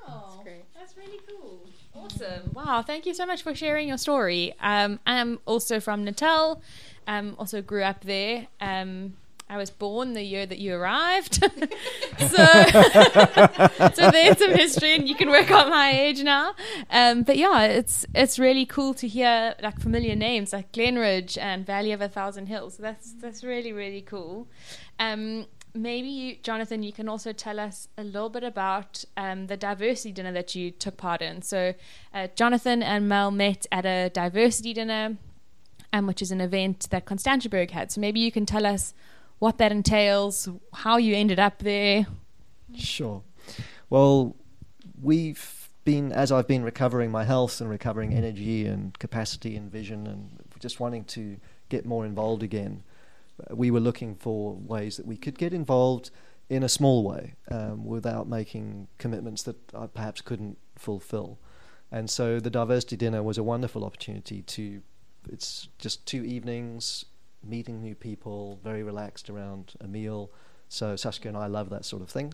wow, 0.08 0.24
that's 0.26 0.42
great. 0.42 0.64
That's 0.76 0.96
really 0.96 1.20
cool. 1.28 1.68
Awesome. 1.94 2.50
Wow, 2.52 2.82
thank 2.82 3.06
you 3.06 3.14
so 3.14 3.26
much 3.26 3.42
for 3.42 3.54
sharing 3.54 3.86
your 3.86 3.98
story. 3.98 4.54
Um, 4.60 4.98
I'm 5.06 5.38
also 5.46 5.78
from 5.78 6.02
Natal. 6.02 6.62
Um, 7.06 7.36
also 7.38 7.62
grew 7.62 7.84
up 7.84 8.02
there. 8.02 8.48
Um, 8.60 9.14
I 9.50 9.56
was 9.56 9.68
born 9.68 10.12
the 10.12 10.22
year 10.22 10.46
that 10.46 10.58
you 10.58 10.76
arrived. 10.76 11.34
so, 12.18 12.28
so 13.94 14.10
there's 14.12 14.38
some 14.38 14.54
history, 14.54 14.94
and 14.94 15.08
you 15.08 15.16
can 15.16 15.28
work 15.28 15.50
out 15.50 15.68
my 15.68 15.90
age 15.90 16.22
now. 16.22 16.54
Um, 16.88 17.24
but 17.24 17.36
yeah, 17.36 17.64
it's 17.64 18.06
it's 18.14 18.38
really 18.38 18.64
cool 18.64 18.94
to 18.94 19.08
hear 19.08 19.56
like 19.60 19.80
familiar 19.80 20.14
names 20.14 20.52
like 20.52 20.70
Glenridge 20.70 21.36
and 21.36 21.66
Valley 21.66 21.90
of 21.90 22.00
a 22.00 22.08
Thousand 22.08 22.46
Hills. 22.46 22.76
That's 22.76 23.12
that's 23.14 23.42
really 23.42 23.72
really 23.72 24.02
cool. 24.02 24.46
Um, 25.00 25.46
maybe 25.74 26.08
you, 26.08 26.36
Jonathan, 26.44 26.84
you 26.84 26.92
can 26.92 27.08
also 27.08 27.32
tell 27.32 27.58
us 27.58 27.88
a 27.98 28.04
little 28.04 28.28
bit 28.28 28.44
about 28.44 29.04
um, 29.16 29.48
the 29.48 29.56
diversity 29.56 30.12
dinner 30.12 30.32
that 30.32 30.54
you 30.54 30.70
took 30.70 30.96
part 30.96 31.22
in. 31.22 31.42
So, 31.42 31.74
uh, 32.14 32.28
Jonathan 32.36 32.84
and 32.84 33.08
Mel 33.08 33.32
met 33.32 33.66
at 33.72 33.84
a 33.84 34.10
diversity 34.10 34.74
dinner, 34.74 35.16
um, 35.92 36.06
which 36.06 36.22
is 36.22 36.30
an 36.30 36.40
event 36.40 36.86
that 36.90 37.04
Constantiaberg 37.04 37.72
had. 37.72 37.90
So, 37.90 38.00
maybe 38.00 38.20
you 38.20 38.30
can 38.30 38.46
tell 38.46 38.64
us 38.64 38.94
what 39.40 39.58
that 39.58 39.72
entails, 39.72 40.48
how 40.72 40.96
you 40.96 41.16
ended 41.16 41.40
up 41.40 41.58
there. 41.58 42.06
Sure. 42.76 43.22
Well, 43.88 44.36
we've 45.02 45.68
been, 45.84 46.12
as 46.12 46.30
I've 46.30 46.46
been 46.46 46.62
recovering 46.62 47.10
my 47.10 47.24
health 47.24 47.60
and 47.60 47.68
recovering 47.68 48.14
energy 48.14 48.66
and 48.66 48.96
capacity 48.98 49.56
and 49.56 49.72
vision 49.72 50.06
and 50.06 50.30
just 50.60 50.78
wanting 50.78 51.04
to 51.04 51.38
get 51.68 51.84
more 51.84 52.06
involved 52.06 52.42
again, 52.42 52.84
we 53.50 53.70
were 53.70 53.80
looking 53.80 54.14
for 54.14 54.52
ways 54.54 54.98
that 54.98 55.06
we 55.06 55.16
could 55.16 55.38
get 55.38 55.52
involved 55.52 56.10
in 56.50 56.62
a 56.62 56.68
small 56.68 57.02
way 57.02 57.34
um, 57.50 57.84
without 57.84 58.28
making 58.28 58.88
commitments 58.98 59.42
that 59.44 59.56
I 59.74 59.86
perhaps 59.86 60.20
couldn't 60.20 60.58
fulfill. 60.76 61.38
And 61.90 62.10
so 62.10 62.40
the 62.40 62.50
diversity 62.50 62.96
dinner 62.96 63.22
was 63.22 63.38
a 63.38 63.42
wonderful 63.42 63.84
opportunity 63.84 64.42
to, 64.42 64.82
it's 65.30 65.68
just 65.78 66.04
two 66.06 66.24
evenings 66.24 67.06
meeting 67.44 67.80
new 67.80 67.94
people, 67.94 68.58
very 68.62 68.82
relaxed 68.82 69.30
around 69.30 69.74
a 69.80 69.86
meal. 69.86 70.30
So 70.68 70.96
Saskia 70.96 71.30
and 71.30 71.38
I 71.38 71.46
love 71.46 71.70
that 71.70 71.84
sort 71.84 72.02
of 72.02 72.08
thing. 72.08 72.32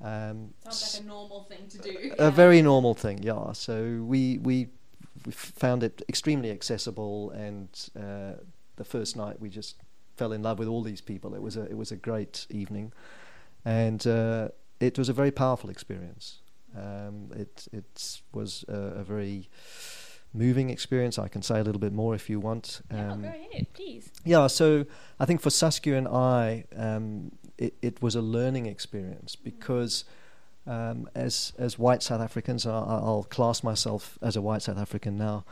Yeah. 0.00 0.30
Um, 0.30 0.54
Sounds 0.64 0.94
like 0.94 1.04
a 1.04 1.06
normal 1.06 1.44
thing 1.44 1.68
to 1.68 1.78
do. 1.78 2.12
A, 2.18 2.30
very 2.30 2.60
normal 2.60 2.94
thing, 2.94 3.22
yeah. 3.22 3.52
So 3.52 4.02
we 4.06 4.38
we, 4.38 4.68
we 5.24 5.32
found 5.32 5.82
it 5.82 6.02
extremely 6.08 6.50
accessible, 6.50 7.30
and 7.30 7.68
uh, 7.96 8.32
the 8.76 8.84
first 8.84 9.16
night 9.16 9.40
we 9.40 9.48
just 9.48 9.76
fell 10.16 10.32
in 10.32 10.42
love 10.42 10.58
with 10.58 10.68
all 10.68 10.82
these 10.82 11.00
people. 11.00 11.34
It 11.34 11.42
was 11.42 11.56
a 11.56 11.62
it 11.62 11.76
was 11.76 11.92
a 11.92 11.96
great 11.96 12.46
evening, 12.50 12.92
and 13.64 14.06
uh, 14.06 14.48
it 14.80 14.98
was 14.98 15.08
a 15.08 15.12
very 15.12 15.30
powerful 15.30 15.70
experience. 15.70 16.38
Um, 16.76 17.30
it 17.34 17.68
it 17.72 18.20
was 18.32 18.64
a, 18.68 19.00
a 19.00 19.04
very 19.04 19.48
moving 20.34 20.70
experience. 20.70 21.18
I 21.18 21.28
can 21.28 21.42
say 21.42 21.60
a 21.60 21.62
little 21.62 21.80
bit 21.80 21.92
more 21.92 22.14
if 22.14 22.30
you 22.30 22.40
want. 22.40 22.80
Um, 22.90 23.24
yeah, 23.24 23.30
go 23.30 23.38
ahead, 23.50 23.66
please. 23.74 24.10
Yeah, 24.24 24.46
so 24.46 24.86
I 25.20 25.24
think 25.24 25.40
for 25.40 25.50
Saskia 25.50 25.96
and 25.96 26.08
I, 26.08 26.64
um, 26.76 27.32
it, 27.58 27.74
it, 27.82 28.02
was 28.02 28.14
a 28.14 28.22
learning 28.22 28.66
experience 28.66 29.36
because 29.36 30.04
um, 30.66 31.08
as 31.14 31.52
as 31.58 31.78
white 31.78 32.02
South 32.02 32.20
Africans, 32.20 32.66
I'll, 32.66 32.86
I'll, 32.88 33.26
class 33.28 33.62
myself 33.62 34.18
as 34.22 34.36
a 34.36 34.42
white 34.42 34.62
South 34.62 34.78
African 34.78 35.18
now. 35.18 35.44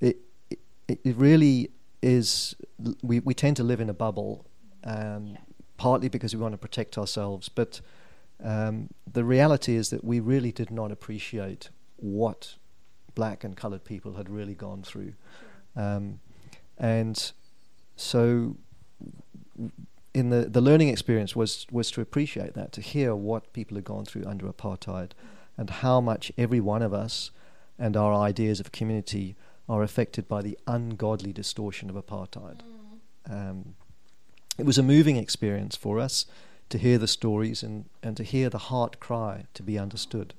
It 0.00 0.18
it, 0.50 0.58
it 1.04 1.16
really 1.16 1.70
is. 2.02 2.54
We 3.02 3.20
we 3.20 3.34
tend 3.34 3.56
to 3.56 3.64
live 3.64 3.80
in 3.80 3.88
a 3.88 3.94
bubble, 3.94 4.44
um, 4.84 5.28
yeah. 5.28 5.36
partly 5.78 6.08
because 6.08 6.34
we 6.34 6.42
want 6.42 6.52
to 6.52 6.58
protect 6.58 6.98
ourselves, 6.98 7.48
but. 7.48 7.80
Um, 8.44 8.88
the 9.06 9.22
reality 9.22 9.76
is 9.76 9.90
that 9.90 10.02
we 10.02 10.18
really 10.18 10.50
did 10.50 10.72
not 10.72 10.90
appreciate 10.90 11.68
what 11.94 12.56
black 13.14 13.44
and 13.44 13.56
coloured 13.56 13.84
people 13.84 14.14
had 14.14 14.28
really 14.28 14.54
gone 14.54 14.82
through. 14.82 15.14
Um, 15.76 16.20
and 16.78 17.32
so 17.96 18.56
in 20.14 20.30
the, 20.30 20.46
the 20.48 20.60
learning 20.60 20.88
experience 20.88 21.34
was, 21.34 21.66
was 21.70 21.90
to 21.92 22.00
appreciate 22.00 22.54
that, 22.54 22.72
to 22.72 22.80
hear 22.80 23.14
what 23.14 23.52
people 23.52 23.76
had 23.76 23.84
gone 23.84 24.04
through 24.04 24.24
under 24.26 24.46
apartheid 24.46 25.12
and 25.56 25.70
how 25.70 26.00
much 26.00 26.32
every 26.36 26.60
one 26.60 26.82
of 26.82 26.92
us 26.92 27.30
and 27.78 27.96
our 27.96 28.14
ideas 28.14 28.60
of 28.60 28.72
community 28.72 29.36
are 29.68 29.82
affected 29.82 30.28
by 30.28 30.42
the 30.42 30.58
ungodly 30.66 31.32
distortion 31.32 31.88
of 31.88 31.96
apartheid. 31.96 32.60
Mm. 33.28 33.50
Um, 33.50 33.74
it 34.58 34.66
was 34.66 34.76
a 34.76 34.82
moving 34.82 35.16
experience 35.16 35.76
for 35.76 35.98
us 35.98 36.26
to 36.68 36.78
hear 36.78 36.98
the 36.98 37.08
stories 37.08 37.62
and, 37.62 37.86
and 38.02 38.16
to 38.16 38.22
hear 38.22 38.50
the 38.50 38.58
heart 38.58 39.00
cry 39.00 39.44
to 39.54 39.62
be 39.62 39.78
understood. 39.78 40.34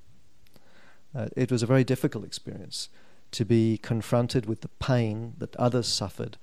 Uh, 1.15 1.27
it 1.35 1.51
was 1.51 1.61
a 1.61 1.67
very 1.67 1.83
difficult 1.83 2.25
experience 2.25 2.89
to 3.31 3.45
be 3.45 3.77
confronted 3.77 4.45
with 4.45 4.61
the 4.61 4.67
pain 4.79 5.33
that 5.37 5.55
others 5.55 5.87
suffered 5.87 6.37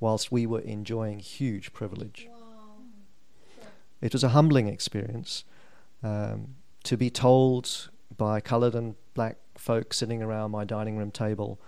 whilst 0.00 0.30
we 0.30 0.46
were 0.46 0.60
enjoying 0.60 1.18
huge 1.18 1.72
privilege. 1.72 2.28
Wow. 2.30 3.62
It 4.00 4.12
was 4.12 4.24
a 4.24 4.30
humbling 4.30 4.68
experience 4.68 5.44
um, 6.02 6.56
to 6.84 6.96
be 6.96 7.10
told 7.10 7.88
by 8.16 8.40
coloured 8.40 8.74
and 8.74 8.94
black 9.14 9.36
folk 9.56 9.94
sitting 9.94 10.22
around 10.22 10.50
my 10.50 10.64
dining 10.64 10.96
room 10.96 11.10
table 11.10 11.58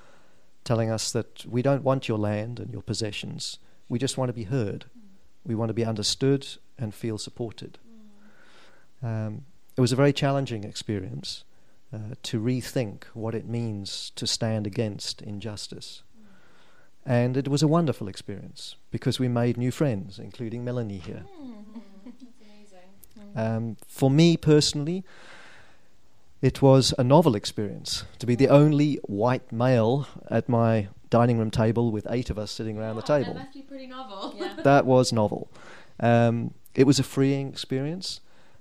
telling 0.65 0.91
us 0.91 1.13
that 1.13 1.47
we 1.47 1.63
don't 1.63 1.85
want 1.85 2.09
your 2.09 2.19
land 2.19 2.59
and 2.59 2.73
your 2.73 2.83
possessions, 2.83 3.59
we 3.89 3.99
just 3.99 4.19
want 4.19 4.29
to 4.29 4.33
be 4.33 4.45
heard. 4.45 4.87
We 5.45 5.55
want 5.55 5.69
to 5.71 5.75
be 5.75 5.85
understood 5.85 6.47
and 6.77 6.93
feel 6.93 7.19
supported. 7.19 7.79
Mm. 9.03 9.27
Um, 9.27 9.45
it 9.77 9.81
was 9.81 9.93
a 9.93 9.97
very 9.97 10.13
challenging 10.13 10.65
experience 10.65 11.45
uh, 11.93 12.15
to 12.25 12.41
rethink 12.41 13.05
what 13.15 13.35
it 13.35 13.47
means 13.47 14.11
to 14.17 14.27
stand 14.27 14.67
against 14.67 15.23
injustice. 15.23 16.03
And 17.05 17.37
it 17.37 17.47
was 17.47 17.63
a 17.63 17.69
wonderful 17.69 18.09
experience 18.09 18.75
because 18.91 19.21
we 19.21 19.29
made 19.29 19.57
new 19.57 19.71
friends, 19.71 20.19
including 20.19 20.65
Melanie 20.65 20.99
here. 20.99 21.25
Um, 23.37 23.77
for 23.87 24.11
me 24.11 24.37
personally, 24.37 25.05
it 26.43 26.61
was 26.61 26.93
a 26.99 27.05
novel 27.05 27.35
experience 27.35 28.05
to 28.19 28.27
be 28.27 28.35
the 28.35 28.49
only 28.49 28.97
white 29.05 29.53
male 29.53 30.09
at 30.31 30.49
my 30.49 30.89
dining 31.11 31.39
room 31.39 31.51
table 31.51 31.93
with 31.93 32.07
eight 32.11 32.31
of 32.31 32.39
us 32.39 32.51
sitting 32.51 32.77
around 32.77 32.97
the 32.97 33.03
table. 33.03 33.35
That 33.35 33.41
must 33.41 33.55
be 33.55 33.63
pretty 33.63 33.87
novel. 33.87 34.35
Yeah. 34.37 34.57
that 34.65 34.85
was 34.85 35.13
novel. 35.13 35.49
Um, 36.01 36.55
it 36.75 36.87
was 36.87 36.99
a 36.99 37.03
freeing 37.03 37.49
experience 37.49 38.21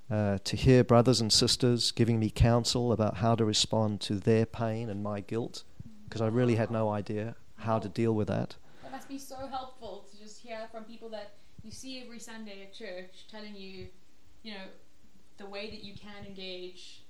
uh, 0.09 0.37
to 0.43 0.55
hear 0.55 0.83
brothers 0.83 1.19
and 1.21 1.31
sisters 1.31 1.91
giving 1.91 2.19
me 2.19 2.29
counsel 2.29 2.91
about 2.91 3.17
how 3.17 3.35
to 3.35 3.45
respond 3.45 4.01
to 4.01 4.15
their 4.15 4.45
pain 4.45 4.89
and 4.89 5.03
my 5.03 5.19
guilt, 5.19 5.63
because 6.07 6.21
I 6.21 6.27
really 6.27 6.55
had 6.55 6.71
no 6.71 6.89
idea 6.89 7.35
how 7.57 7.79
to 7.79 7.89
deal 7.89 8.13
with 8.13 8.27
that. 8.27 8.55
That 8.83 8.91
must 8.91 9.09
be 9.09 9.17
so 9.17 9.47
helpful 9.47 10.05
to 10.11 10.23
just 10.23 10.41
hear 10.41 10.67
from 10.71 10.83
people 10.83 11.09
that 11.09 11.33
you 11.63 11.71
see 11.71 12.01
every 12.03 12.19
Sunday 12.19 12.61
at 12.61 12.73
church 12.73 13.25
telling 13.29 13.55
you, 13.55 13.87
you 14.43 14.53
know, 14.53 14.65
the 15.37 15.47
way 15.47 15.69
that 15.71 15.83
you 15.83 15.93
can 15.95 16.25
engage. 16.25 17.01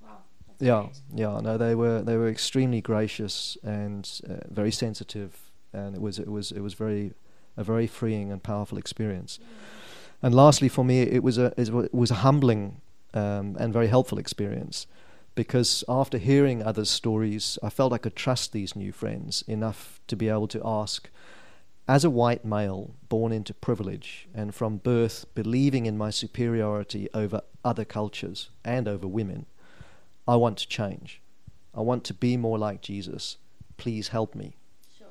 Wow. 0.00 0.18
Yeah, 0.60 0.82
great. 0.82 1.00
yeah. 1.14 1.40
No, 1.42 1.58
they 1.58 1.74
were 1.74 2.02
they 2.02 2.16
were 2.16 2.28
extremely 2.28 2.80
gracious 2.80 3.58
and 3.62 4.08
uh, 4.28 4.34
very 4.48 4.70
sensitive, 4.70 5.50
and 5.72 5.94
it 5.94 6.00
was 6.00 6.18
it 6.18 6.28
was 6.28 6.52
it 6.52 6.60
was 6.60 6.74
very 6.74 7.12
a 7.56 7.64
very 7.64 7.86
freeing 7.86 8.30
and 8.30 8.42
powerful 8.42 8.78
experience. 8.78 9.38
Mm. 9.42 9.85
And 10.22 10.34
lastly, 10.34 10.68
for 10.68 10.84
me, 10.84 11.02
it 11.02 11.22
was 11.22 11.38
a 11.38 11.52
it 11.56 11.94
was 11.94 12.10
a 12.10 12.16
humbling 12.16 12.80
um, 13.14 13.56
and 13.58 13.72
very 13.72 13.88
helpful 13.88 14.18
experience 14.18 14.86
because 15.36 15.84
after 15.88 16.18
hearing 16.18 16.62
others' 16.62 16.90
stories, 16.90 17.58
I 17.62 17.68
felt 17.68 17.92
I 17.92 17.98
could 17.98 18.16
trust 18.16 18.52
these 18.52 18.74
new 18.74 18.90
friends 18.90 19.44
enough 19.46 20.00
to 20.08 20.16
be 20.16 20.28
able 20.28 20.48
to 20.48 20.62
ask, 20.64 21.10
as 21.86 22.04
a 22.04 22.10
white 22.10 22.44
male 22.44 22.94
born 23.08 23.32
into 23.32 23.54
privilege 23.54 24.28
and 24.34 24.54
from 24.54 24.78
birth 24.78 25.26
believing 25.34 25.86
in 25.86 25.96
my 25.96 26.10
superiority 26.10 27.08
over 27.14 27.42
other 27.64 27.84
cultures 27.84 28.48
and 28.64 28.88
over 28.88 29.06
women, 29.06 29.46
I 30.26 30.36
want 30.36 30.58
to 30.58 30.68
change. 30.68 31.20
I 31.74 31.82
want 31.82 32.02
to 32.04 32.14
be 32.14 32.36
more 32.36 32.58
like 32.58 32.80
Jesus. 32.80 33.36
Please 33.76 34.08
help 34.08 34.34
me. 34.34 34.56
Sure. 34.96 35.06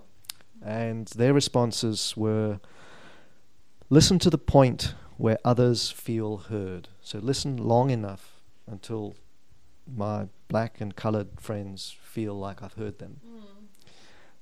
And 0.62 1.08
their 1.10 1.34
responses 1.34 2.18
were 2.18 2.60
listen 3.90 4.20
to 4.20 4.30
the 4.30 4.38
point 4.38 4.94
where 5.18 5.38
others 5.46 5.90
feel 5.92 6.38
heard. 6.38 6.90
So 7.02 7.20
listen 7.20 7.58
long 7.58 7.90
enough 7.90 8.42
until 8.68 9.16
my 9.88 10.28
black 10.48 10.82
and 10.82 10.96
coloured 10.96 11.40
friends 11.40 11.96
feel 12.02 12.34
like 12.34 12.62
I've 12.62 12.74
heard 12.74 13.00
them. 13.00 13.22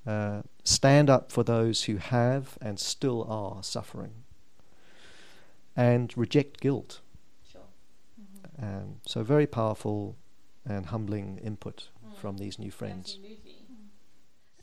Uh, 0.06 0.42
stand 0.64 1.10
up 1.10 1.32
for 1.32 1.44
those 1.44 1.84
who 1.86 1.98
have 1.98 2.58
and 2.62 2.80
still 2.80 3.24
are 3.30 3.64
suffering. 3.64 4.12
And 5.76 6.16
reject 6.18 6.60
guilt. 6.60 7.02
Sure. 7.52 7.62
Um, 8.62 8.96
so 9.08 9.24
very 9.24 9.48
powerful 9.48 10.16
and 10.66 10.88
humbling 10.88 11.40
input 11.44 11.90
Mm. 12.06 12.16
from 12.18 12.38
these 12.38 12.60
new 12.60 12.70
friends. 12.72 13.18
Absolutely. 13.18 13.56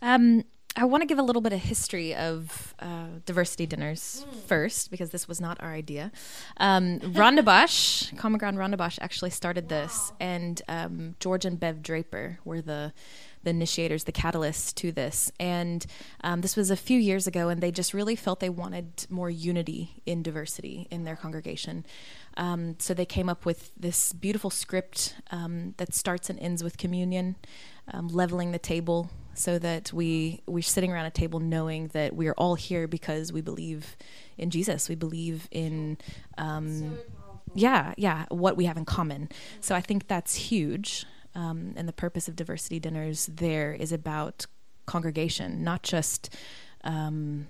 Um, 0.02 0.44
I 0.76 0.84
want 0.84 1.02
to 1.02 1.06
give 1.06 1.18
a 1.18 1.22
little 1.22 1.42
bit 1.42 1.52
of 1.52 1.60
history 1.60 2.14
of 2.14 2.74
uh, 2.78 3.06
diversity 3.26 3.66
dinners 3.66 4.24
Mm. 4.30 4.34
first 4.46 4.90
because 4.90 5.10
this 5.10 5.26
was 5.26 5.40
not 5.40 5.60
our 5.60 5.72
idea. 5.72 6.12
Um, 6.58 7.00
Rondebosch, 7.00 8.16
Common 8.16 8.38
Ground 8.38 8.56
Rondebosch, 8.56 8.98
actually 9.00 9.30
started 9.30 9.68
this, 9.68 10.12
and 10.20 10.62
um, 10.68 11.16
George 11.18 11.44
and 11.44 11.58
Bev 11.58 11.82
Draper 11.82 12.38
were 12.44 12.62
the 12.62 12.92
the 13.42 13.50
initiators, 13.50 14.04
the 14.04 14.12
catalysts 14.12 14.74
to 14.74 14.92
this. 14.92 15.32
And 15.40 15.86
um, 16.22 16.42
this 16.42 16.56
was 16.56 16.70
a 16.70 16.76
few 16.76 16.98
years 16.98 17.26
ago, 17.26 17.48
and 17.48 17.62
they 17.62 17.70
just 17.72 17.94
really 17.94 18.14
felt 18.14 18.38
they 18.38 18.50
wanted 18.50 19.06
more 19.08 19.30
unity 19.30 20.02
in 20.04 20.22
diversity 20.22 20.86
in 20.90 21.04
their 21.04 21.16
congregation. 21.16 21.86
Um, 22.36 22.76
so 22.78 22.92
they 22.92 23.06
came 23.06 23.30
up 23.30 23.46
with 23.46 23.72
this 23.78 24.12
beautiful 24.12 24.50
script 24.50 25.14
um, 25.30 25.72
that 25.78 25.94
starts 25.94 26.28
and 26.28 26.38
ends 26.38 26.62
with 26.62 26.76
communion, 26.76 27.36
um, 27.92 28.08
leveling 28.08 28.52
the 28.52 28.58
table, 28.58 29.10
so 29.34 29.58
that 29.58 29.92
we 29.92 30.42
we're 30.46 30.62
sitting 30.62 30.92
around 30.92 31.06
a 31.06 31.10
table 31.10 31.40
knowing 31.40 31.88
that 31.88 32.14
we 32.14 32.28
are 32.28 32.34
all 32.34 32.54
here 32.54 32.86
because 32.86 33.32
we 33.32 33.40
believe 33.40 33.96
in 34.36 34.50
Jesus. 34.50 34.88
We 34.88 34.94
believe 34.94 35.48
in. 35.50 35.98
Um, 36.38 36.98
yeah, 37.54 37.94
yeah, 37.96 38.26
what 38.28 38.56
we 38.56 38.64
have 38.66 38.76
in 38.76 38.84
common. 38.84 39.28
So 39.60 39.74
I 39.74 39.80
think 39.80 40.08
that's 40.08 40.34
huge. 40.34 41.04
Um, 41.34 41.74
and 41.76 41.88
the 41.88 41.92
purpose 41.92 42.28
of 42.28 42.36
diversity 42.36 42.80
dinners 42.80 43.26
there 43.26 43.72
is 43.72 43.92
about 43.92 44.46
congregation, 44.86 45.62
not 45.62 45.82
just, 45.82 46.34
um, 46.82 47.46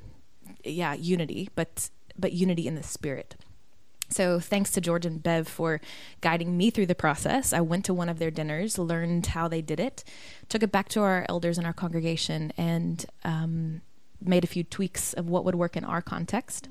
yeah, 0.65 0.95
unity, 0.95 1.49
but 1.55 1.91
but 2.19 2.33
unity 2.33 2.67
in 2.67 2.75
the 2.75 2.83
spirit. 2.83 3.37
So 4.11 4.41
thanks 4.41 4.71
to 4.73 4.81
George 4.81 5.07
and 5.07 5.23
Bev 5.23 5.47
for 5.47 5.81
guiding 6.21 6.57
me 6.57 6.71
through 6.71 6.87
the 6.87 6.95
process. 6.95 7.53
I 7.53 7.61
went 7.61 7.85
to 7.85 7.95
one 7.95 8.09
of 8.09 8.19
their 8.19 8.31
dinners, 8.31 8.77
learned 8.77 9.27
how 9.27 9.47
they 9.47 9.63
did 9.63 9.79
it, 9.79 10.03
took 10.49 10.63
it 10.63 10.73
back 10.73 10.89
to 10.91 11.01
our 11.01 11.25
elders 11.29 11.59
in 11.59 11.65
our 11.65 11.73
congregation, 11.73 12.53
and 12.57 13.07
um, 13.25 13.83
made 14.21 14.45
a 14.45 14.49
few 14.49 14.65
tweaks 14.65 15.13
of 15.13 15.29
what 15.29 15.45
would 15.45 15.55
work 15.55 15.77
in 15.77 15.85
our 15.85 16.03
context. 16.03 16.69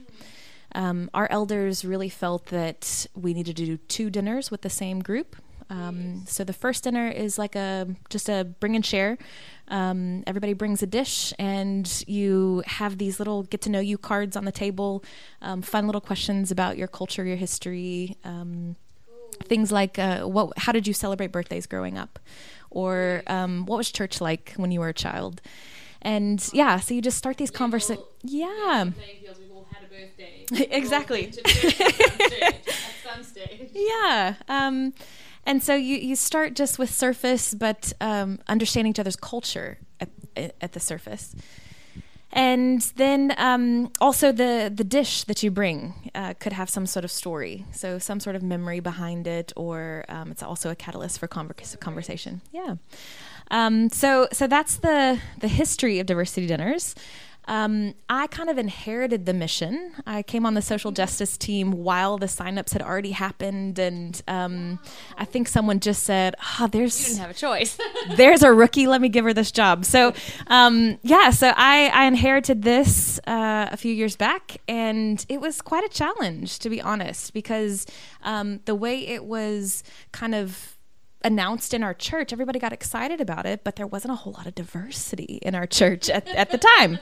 Um, 0.76 1.10
our 1.14 1.28
elders 1.32 1.84
really 1.84 2.10
felt 2.10 2.48
that 2.48 3.08
we 3.16 3.34
needed 3.34 3.58
to 3.58 3.66
do 3.66 3.78
two 3.78 4.10
dinners 4.10 4.52
with 4.52 4.62
the 4.62 4.70
same 4.70 5.02
group. 5.02 5.36
Um, 5.70 6.24
so 6.28 6.44
the 6.44 6.54
first 6.54 6.84
dinner 6.84 7.08
is 7.10 7.38
like 7.38 7.56
a 7.56 7.88
just 8.10 8.28
a 8.30 8.44
bring 8.60 8.76
and 8.76 8.86
share. 8.86 9.18
Um, 9.68 10.24
everybody 10.26 10.54
brings 10.54 10.82
a 10.82 10.88
dish, 10.88 11.32
and 11.38 12.04
you 12.08 12.64
have 12.66 12.98
these 12.98 13.20
little 13.20 13.44
get 13.44 13.62
to 13.62 13.70
know 13.70 13.80
you 13.80 13.98
cards 14.00 14.36
on 14.36 14.46
the 14.46 14.52
table, 14.52 15.04
um, 15.42 15.62
fun 15.62 15.86
little 15.86 16.02
questions 16.02 16.50
about 16.50 16.78
your 16.78 16.88
culture, 16.88 17.24
your 17.24 17.36
history, 17.36 18.18
um, 18.24 18.76
things 19.44 19.72
like 19.72 20.00
uh, 20.00 20.22
what, 20.24 20.58
how 20.58 20.72
did 20.72 20.88
you 20.88 20.94
celebrate 20.94 21.32
birthdays 21.32 21.68
growing 21.68 22.00
up, 22.00 22.18
or 22.72 23.22
um, 23.28 23.68
what 23.68 23.78
was 23.78 23.92
church 23.92 24.20
like 24.20 24.54
when 24.58 24.72
you 24.72 24.80
were 24.80 24.90
a 24.90 24.94
child, 24.94 25.40
and 26.02 26.50
yeah, 26.52 26.80
so 26.80 26.96
you 26.96 27.02
just 27.02 27.18
start 27.20 27.38
these 27.38 27.52
conversations. 27.52 28.04
Yeah, 28.24 28.48
Playing 28.98 29.18
fields, 29.22 29.40
we've 29.40 29.52
all 29.52 29.68
had 29.72 29.84
a 29.84 29.88
birthday. 29.88 30.46
Exactly. 30.76 31.28
We've 31.28 31.38
all 31.38 31.44
been 31.44 31.72
to 31.72 31.80
church 31.80 31.80
at 31.82 31.96
some 32.10 32.28
stage- 32.28 32.54
at 32.68 33.14
some 33.14 33.24
stage. 33.24 33.70
yeah. 33.76 34.34
Um, 34.48 34.94
and 35.50 35.64
so 35.64 35.74
you, 35.74 35.98
you 35.98 36.16
start 36.16 36.56
just 36.56 36.78
with 36.78 36.92
surface, 36.94 37.56
but 37.56 37.92
um, 38.00 38.38
understanding 38.48 38.92
each 38.92 39.00
other's 39.00 39.16
culture 39.16 39.80
at, 40.00 40.10
at 40.62 40.74
the 40.74 40.80
surface. 40.80 41.36
And 42.32 42.82
then 42.98 43.34
um, 43.38 43.92
also 44.00 44.32
the, 44.32 44.72
the 44.74 44.84
dish 44.84 45.24
that 45.24 45.42
you 45.42 45.50
bring 45.50 46.12
uh, 46.14 46.36
could 46.40 46.54
have 46.54 46.70
some 46.70 46.86
sort 46.86 47.04
of 47.04 47.10
story, 47.10 47.66
so 47.72 47.98
some 47.98 48.20
sort 48.20 48.36
of 48.36 48.44
memory 48.44 48.80
behind 48.80 49.26
it, 49.26 49.52
or 49.56 50.06
um, 50.08 50.30
it's 50.30 50.44
also 50.44 50.70
a 50.70 50.76
catalyst 50.76 51.18
for 51.18 51.28
conver- 51.28 51.80
conversation. 51.80 52.42
Yeah. 52.52 52.76
Um, 53.50 53.90
so 53.90 54.28
so 54.32 54.46
that's 54.46 54.78
the 54.78 55.20
the 55.40 55.48
history 55.48 55.98
of 55.98 56.06
diversity 56.06 56.46
dinners. 56.46 56.94
Um, 57.50 57.96
I 58.08 58.28
kind 58.28 58.48
of 58.48 58.60
inherited 58.60 59.26
the 59.26 59.34
mission. 59.34 59.94
I 60.06 60.22
came 60.22 60.46
on 60.46 60.54
the 60.54 60.62
social 60.62 60.92
justice 60.92 61.36
team 61.36 61.72
while 61.72 62.20
the 62.20 62.28
signups 62.28 62.74
had 62.74 62.84
already 62.84 63.10
happened, 63.12 63.80
and 63.80 64.22
um, 64.28 64.78
I 65.18 65.26
think 65.26 65.48
someone 65.48 65.80
just 65.80 66.04
said, 66.04 66.36
"Ah, 66.40 66.64
You 66.64 66.68
there's 66.68 67.06
didn't 67.06 67.18
have 67.20 67.32
a 67.32 67.34
choice. 67.34 67.76
there's 68.16 68.44
a 68.44 68.54
rookie. 68.54 68.86
Let 68.86 69.02
me 69.02 69.10
give 69.10 69.26
her 69.26 69.34
this 69.34 69.52
job." 69.52 69.84
So, 69.84 70.14
um, 70.46 71.00
yeah, 71.02 71.32
so 71.32 71.52
I, 71.56 71.88
I 71.88 72.06
inherited 72.06 72.62
this 72.62 73.20
uh, 73.26 73.70
a 73.72 73.78
few 73.78 73.94
years 73.94 74.16
back, 74.16 74.58
and 74.68 75.26
it 75.28 75.42
was 75.42 75.62
quite 75.64 75.84
a 75.84 75.90
challenge, 75.90 76.60
to 76.60 76.70
be 76.70 76.80
honest, 76.80 77.34
because 77.34 77.88
um, 78.24 78.60
the 78.66 78.76
way 78.76 79.08
it 79.08 79.26
was 79.26 79.84
kind 80.12 80.36
of 80.36 80.78
announced 81.24 81.74
in 81.74 81.84
our 81.84 81.94
church, 81.94 82.32
everybody 82.32 82.60
got 82.60 82.72
excited 82.72 83.20
about 83.20 83.46
it, 83.46 83.64
but 83.64 83.76
there 83.76 83.88
wasn't 83.88 84.12
a 84.12 84.16
whole 84.16 84.34
lot 84.34 84.48
of 84.48 84.56
diversity 84.56 85.40
in 85.42 85.56
our 85.56 85.68
church 85.80 86.10
at, 86.10 86.28
at 86.30 86.52
the 86.52 86.58
time. 86.58 87.00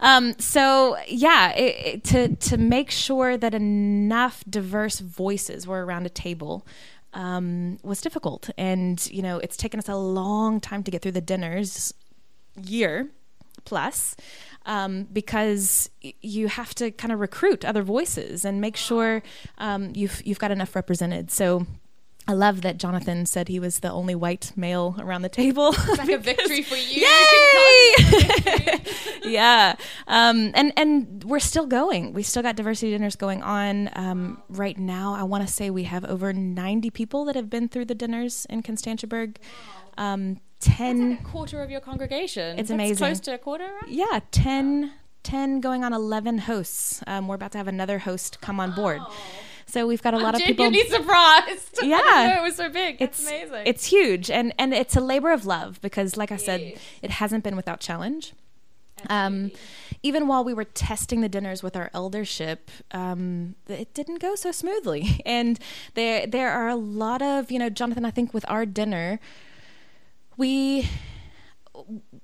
Um, 0.00 0.38
so 0.38 0.96
yeah, 1.06 1.52
it, 1.52 1.86
it, 1.86 2.04
to 2.04 2.36
to 2.36 2.56
make 2.56 2.90
sure 2.90 3.36
that 3.36 3.54
enough 3.54 4.44
diverse 4.48 5.00
voices 5.00 5.66
were 5.66 5.84
around 5.84 6.06
a 6.06 6.10
table 6.10 6.66
um, 7.12 7.78
was 7.82 8.00
difficult, 8.00 8.50
and 8.58 9.08
you 9.10 9.22
know 9.22 9.38
it's 9.38 9.56
taken 9.56 9.78
us 9.78 9.88
a 9.88 9.96
long 9.96 10.60
time 10.60 10.82
to 10.82 10.90
get 10.90 11.02
through 11.02 11.12
the 11.12 11.20
dinners, 11.20 11.94
year 12.60 13.08
plus. 13.64 14.16
Um, 14.66 15.04
because 15.10 15.88
you 16.02 16.48
have 16.48 16.74
to 16.74 16.90
kind 16.90 17.12
of 17.12 17.18
recruit 17.18 17.64
other 17.64 17.82
voices 17.82 18.44
and 18.44 18.60
make 18.60 18.76
sure 18.76 19.22
um, 19.56 19.92
you've 19.94 20.20
you've 20.26 20.38
got 20.38 20.50
enough 20.50 20.76
represented. 20.76 21.30
So 21.30 21.66
I 22.28 22.32
love 22.32 22.62
that 22.62 22.76
Jonathan 22.76 23.26
said 23.26 23.48
he 23.48 23.58
was 23.58 23.80
the 23.80 23.90
only 23.90 24.14
white 24.14 24.52
male 24.54 24.94
around 24.98 25.22
the 25.22 25.28
table. 25.28 25.70
It's 25.76 25.98
like 25.98 26.10
a 26.10 26.18
victory 26.30 26.62
for 26.62 26.76
you. 26.76 27.06
Yay! 27.06 28.80
yeah, 29.32 29.74
um, 30.06 30.52
and 30.54 30.72
and 30.76 31.24
we're 31.24 31.40
still 31.40 31.66
going. 31.66 32.12
We 32.12 32.22
still 32.22 32.42
got 32.42 32.56
diversity 32.56 32.92
dinners 32.92 33.16
going 33.16 33.42
on 33.42 33.90
um, 33.94 34.42
right 34.48 34.78
now. 34.78 35.14
I 35.14 35.24
want 35.24 35.46
to 35.46 35.52
say 35.52 35.70
we 35.70 35.84
have 35.84 36.04
over 36.04 36.32
ninety 36.32 36.90
people 36.90 37.24
that 37.24 37.34
have 37.34 37.50
been 37.50 37.68
through 37.68 37.86
the 37.86 37.94
dinners 37.94 38.46
in 38.48 38.62
Constantiaberg. 38.62 39.36
Um, 39.98 40.40
Ten, 40.60 41.18
a 41.20 41.24
quarter 41.24 41.62
of 41.62 41.70
your 41.70 41.80
congregation. 41.80 42.58
It's 42.58 42.68
That's 42.68 42.70
amazing. 42.70 42.96
Close 42.98 43.20
to 43.20 43.34
a 43.34 43.38
quarter, 43.38 43.64
right? 43.64 43.90
yeah, 43.90 44.20
10, 44.30 44.92
10 45.22 45.60
going 45.62 45.84
on 45.84 45.94
eleven 45.94 46.36
hosts. 46.36 47.02
Um, 47.06 47.28
we're 47.28 47.36
about 47.36 47.52
to 47.52 47.58
have 47.58 47.66
another 47.66 48.00
host 48.00 48.42
come 48.42 48.60
on 48.60 48.72
board, 48.72 49.00
so 49.70 49.86
we've 49.86 50.02
got 50.02 50.14
a 50.14 50.18
lot 50.18 50.34
I'm 50.34 50.40
of 50.42 50.46
people. 50.46 50.72
surprised. 50.88 51.78
I 51.82 51.86
Yeah. 51.86 51.96
didn't 51.98 52.28
know 52.36 52.42
it 52.42 52.42
was 52.42 52.56
so 52.56 52.68
big. 52.68 52.98
That's 52.98 53.20
it's 53.20 53.28
amazing. 53.30 53.62
It's 53.66 53.84
huge, 53.86 54.30
and 54.30 54.52
and 54.58 54.74
it's 54.74 54.96
a 54.96 55.00
labor 55.00 55.30
of 55.32 55.46
love 55.46 55.80
because, 55.80 56.16
like 56.16 56.32
I 56.32 56.36
said, 56.36 56.60
Yes. 56.60 56.78
it 57.02 57.10
hasn't 57.10 57.44
been 57.44 57.56
without 57.56 57.80
challenge. 57.80 58.32
Um, 59.08 59.50
even 60.02 60.26
while 60.28 60.44
we 60.44 60.52
were 60.52 60.64
testing 60.64 61.22
the 61.22 61.28
dinners 61.28 61.62
with 61.62 61.74
our 61.74 61.90
eldership, 61.94 62.70
um, 62.92 63.54
it 63.66 63.94
didn't 63.94 64.18
go 64.20 64.34
so 64.34 64.52
smoothly, 64.52 65.22
and 65.26 65.58
there 65.94 66.26
there 66.26 66.50
are 66.50 66.68
a 66.68 66.76
lot 66.76 67.22
of 67.22 67.50
you 67.50 67.58
know, 67.58 67.70
Jonathan. 67.70 68.04
I 68.04 68.10
think 68.10 68.34
with 68.34 68.44
our 68.48 68.66
dinner, 68.66 69.18
we 70.36 70.88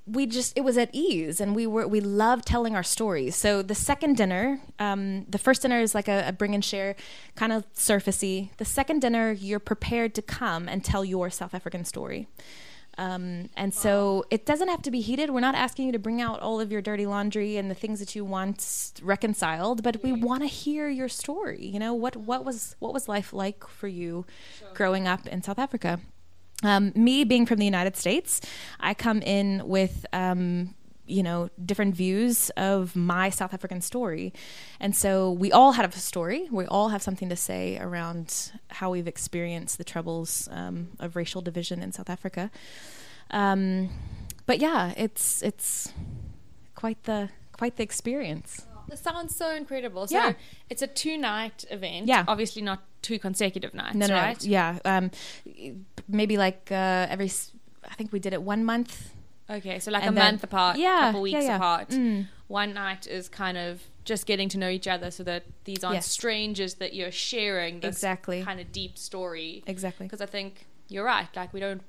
we 0.07 0.27
just 0.27 0.57
it 0.57 0.63
was 0.63 0.77
at 0.77 0.91
ease 0.93 1.41
and 1.41 1.55
we 1.55 1.67
were 1.67 1.87
we 1.87 2.01
love 2.01 2.45
telling 2.45 2.75
our 2.75 2.83
stories. 2.83 3.37
So 3.37 3.63
the 3.63 3.75
second 3.75 4.17
dinner 4.17 4.61
um, 4.79 5.25
the 5.29 5.39
first 5.39 5.63
dinner 5.63 5.81
is 5.81 5.95
like 5.95 6.09
a, 6.09 6.29
a 6.29 6.33
bring 6.33 6.55
and 6.55 6.65
share 6.65 6.97
kind 7.35 7.53
of 7.53 7.71
surfacey. 7.75 8.51
The 8.57 8.65
second 8.65 9.01
dinner 9.01 9.33
you're 9.33 9.61
prepared 9.61 10.15
to 10.17 10.23
come 10.23 10.69
and 10.69 10.85
tell 10.85 11.05
your 11.05 11.31
south 11.31 11.55
african 11.55 11.85
story. 11.85 12.29
Um, 12.99 13.51
and 13.59 13.75
so 13.75 14.25
it 14.31 14.47
doesn't 14.47 14.69
have 14.69 14.81
to 14.83 14.91
be 14.91 15.03
heated. 15.03 15.29
We're 15.29 15.41
not 15.41 15.55
asking 15.55 15.85
you 15.85 15.93
to 15.93 15.99
bring 15.99 16.23
out 16.23 16.41
all 16.41 16.61
of 16.61 16.73
your 16.73 16.81
dirty 16.81 17.05
laundry 17.05 17.59
and 17.59 17.71
the 17.71 17.75
things 17.75 18.01
that 18.01 18.17
you 18.17 18.25
want 18.25 18.93
reconciled 19.03 19.83
but 19.83 20.03
we 20.03 20.13
want 20.13 20.43
to 20.43 20.49
hear 20.49 20.89
your 20.89 21.09
story 21.09 21.67
you 21.67 21.79
know? 21.79 21.95
What 21.95 22.17
what 22.17 22.45
was 22.45 22.75
what 22.79 22.93
was 22.93 23.09
life 23.09 23.33
like 23.33 23.67
for 23.69 23.87
you 23.87 24.25
growing 24.75 25.07
up 25.07 25.27
in 25.27 25.43
south 25.43 25.59
africa 25.59 26.01
um, 26.63 26.93
me 26.95 27.25
being 27.25 27.47
from 27.47 27.59
the 27.59 27.65
United 27.65 27.97
States, 27.97 28.41
I 28.81 28.95
come 28.95 29.21
in 29.23 29.67
with 29.67 30.07
um, 30.13 30.75
you 31.07 31.23
know 31.23 31.49
different 31.65 31.95
views 31.95 32.51
of 32.57 32.97
my 32.97 33.31
South 33.31 33.53
African 33.53 33.81
story, 33.81 34.33
and 34.81 34.95
so 34.97 35.31
we 35.31 35.53
all 35.53 35.73
have 35.73 35.95
a 35.95 35.99
story. 35.99 36.49
We 36.51 36.67
all 36.67 36.89
have 36.89 37.03
something 37.03 37.29
to 37.29 37.37
say 37.37 37.79
around 37.79 38.53
how 38.71 38.91
we've 38.91 39.09
experienced 39.09 39.79
the 39.79 39.85
troubles 39.85 40.49
um, 40.51 40.89
of 40.99 41.15
racial 41.17 41.43
division 41.43 41.83
in 41.83 41.93
South 41.93 42.11
Africa. 42.11 42.51
Um, 43.31 43.91
but 44.47 44.59
yeah, 44.59 44.95
it's 44.97 45.43
it's 45.43 45.93
quite 46.75 47.03
the 47.05 47.31
quite 47.53 47.77
the 47.77 47.83
experience. 47.83 48.67
This 48.89 49.01
sounds 49.01 49.35
so 49.35 49.55
incredible. 49.55 50.07
So 50.07 50.17
Yeah. 50.17 50.33
it's 50.71 50.83
a 50.83 50.87
two 50.87 51.17
night 51.19 51.65
event. 51.71 52.07
Yeah. 52.09 52.25
Obviously 52.29 52.63
not 52.63 52.83
two 53.03 53.19
consecutive 53.19 53.75
nights, 53.75 53.95
No, 53.97 54.07
no, 54.07 54.15
no. 54.15 54.21
right? 54.21 54.43
Yeah, 54.45 54.79
um, 54.85 55.11
maybe 56.09 56.37
like 56.37 56.69
uh, 56.71 57.07
every. 57.09 57.31
I 57.89 57.95
think 57.95 58.13
we 58.13 58.19
did 58.19 58.33
it 58.33 58.43
one 58.43 58.65
month. 58.65 59.11
Okay, 59.49 59.79
so 59.79 59.91
like 59.93 60.03
And 60.03 60.17
a 60.17 60.21
then- 60.21 60.33
month 60.33 60.43
apart, 60.45 60.77
Yeah, 60.77 61.01
couple 61.03 61.23
weeks 61.23 61.45
yeah. 61.45 61.57
apart. 61.57 61.91
Mm. 61.91 62.27
One 62.49 62.75
night 62.75 63.07
is 63.07 63.29
kind 63.29 63.57
of 63.57 63.83
just 64.05 64.27
getting 64.27 64.49
to 64.51 64.59
know 64.59 64.69
each 64.69 64.89
other 64.89 65.11
so 65.13 65.23
that 65.25 65.45
these 65.65 65.85
aren't 65.85 65.97
Yes. 65.97 66.11
strangers 66.11 66.75
that 66.75 66.95
you're 66.95 67.13
sharing 67.13 67.79
this 67.81 67.97
Exactly. 67.97 68.43
kind 68.43 68.59
of 68.61 68.73
deep 68.73 68.99
story. 68.99 69.63
Exactly. 69.67 70.07
Because 70.07 70.21
I 70.21 70.27
think 70.27 70.67
you're 70.89 71.05
right. 71.05 71.29
Like 71.37 71.53
we 71.53 71.61
don't. 71.61 71.83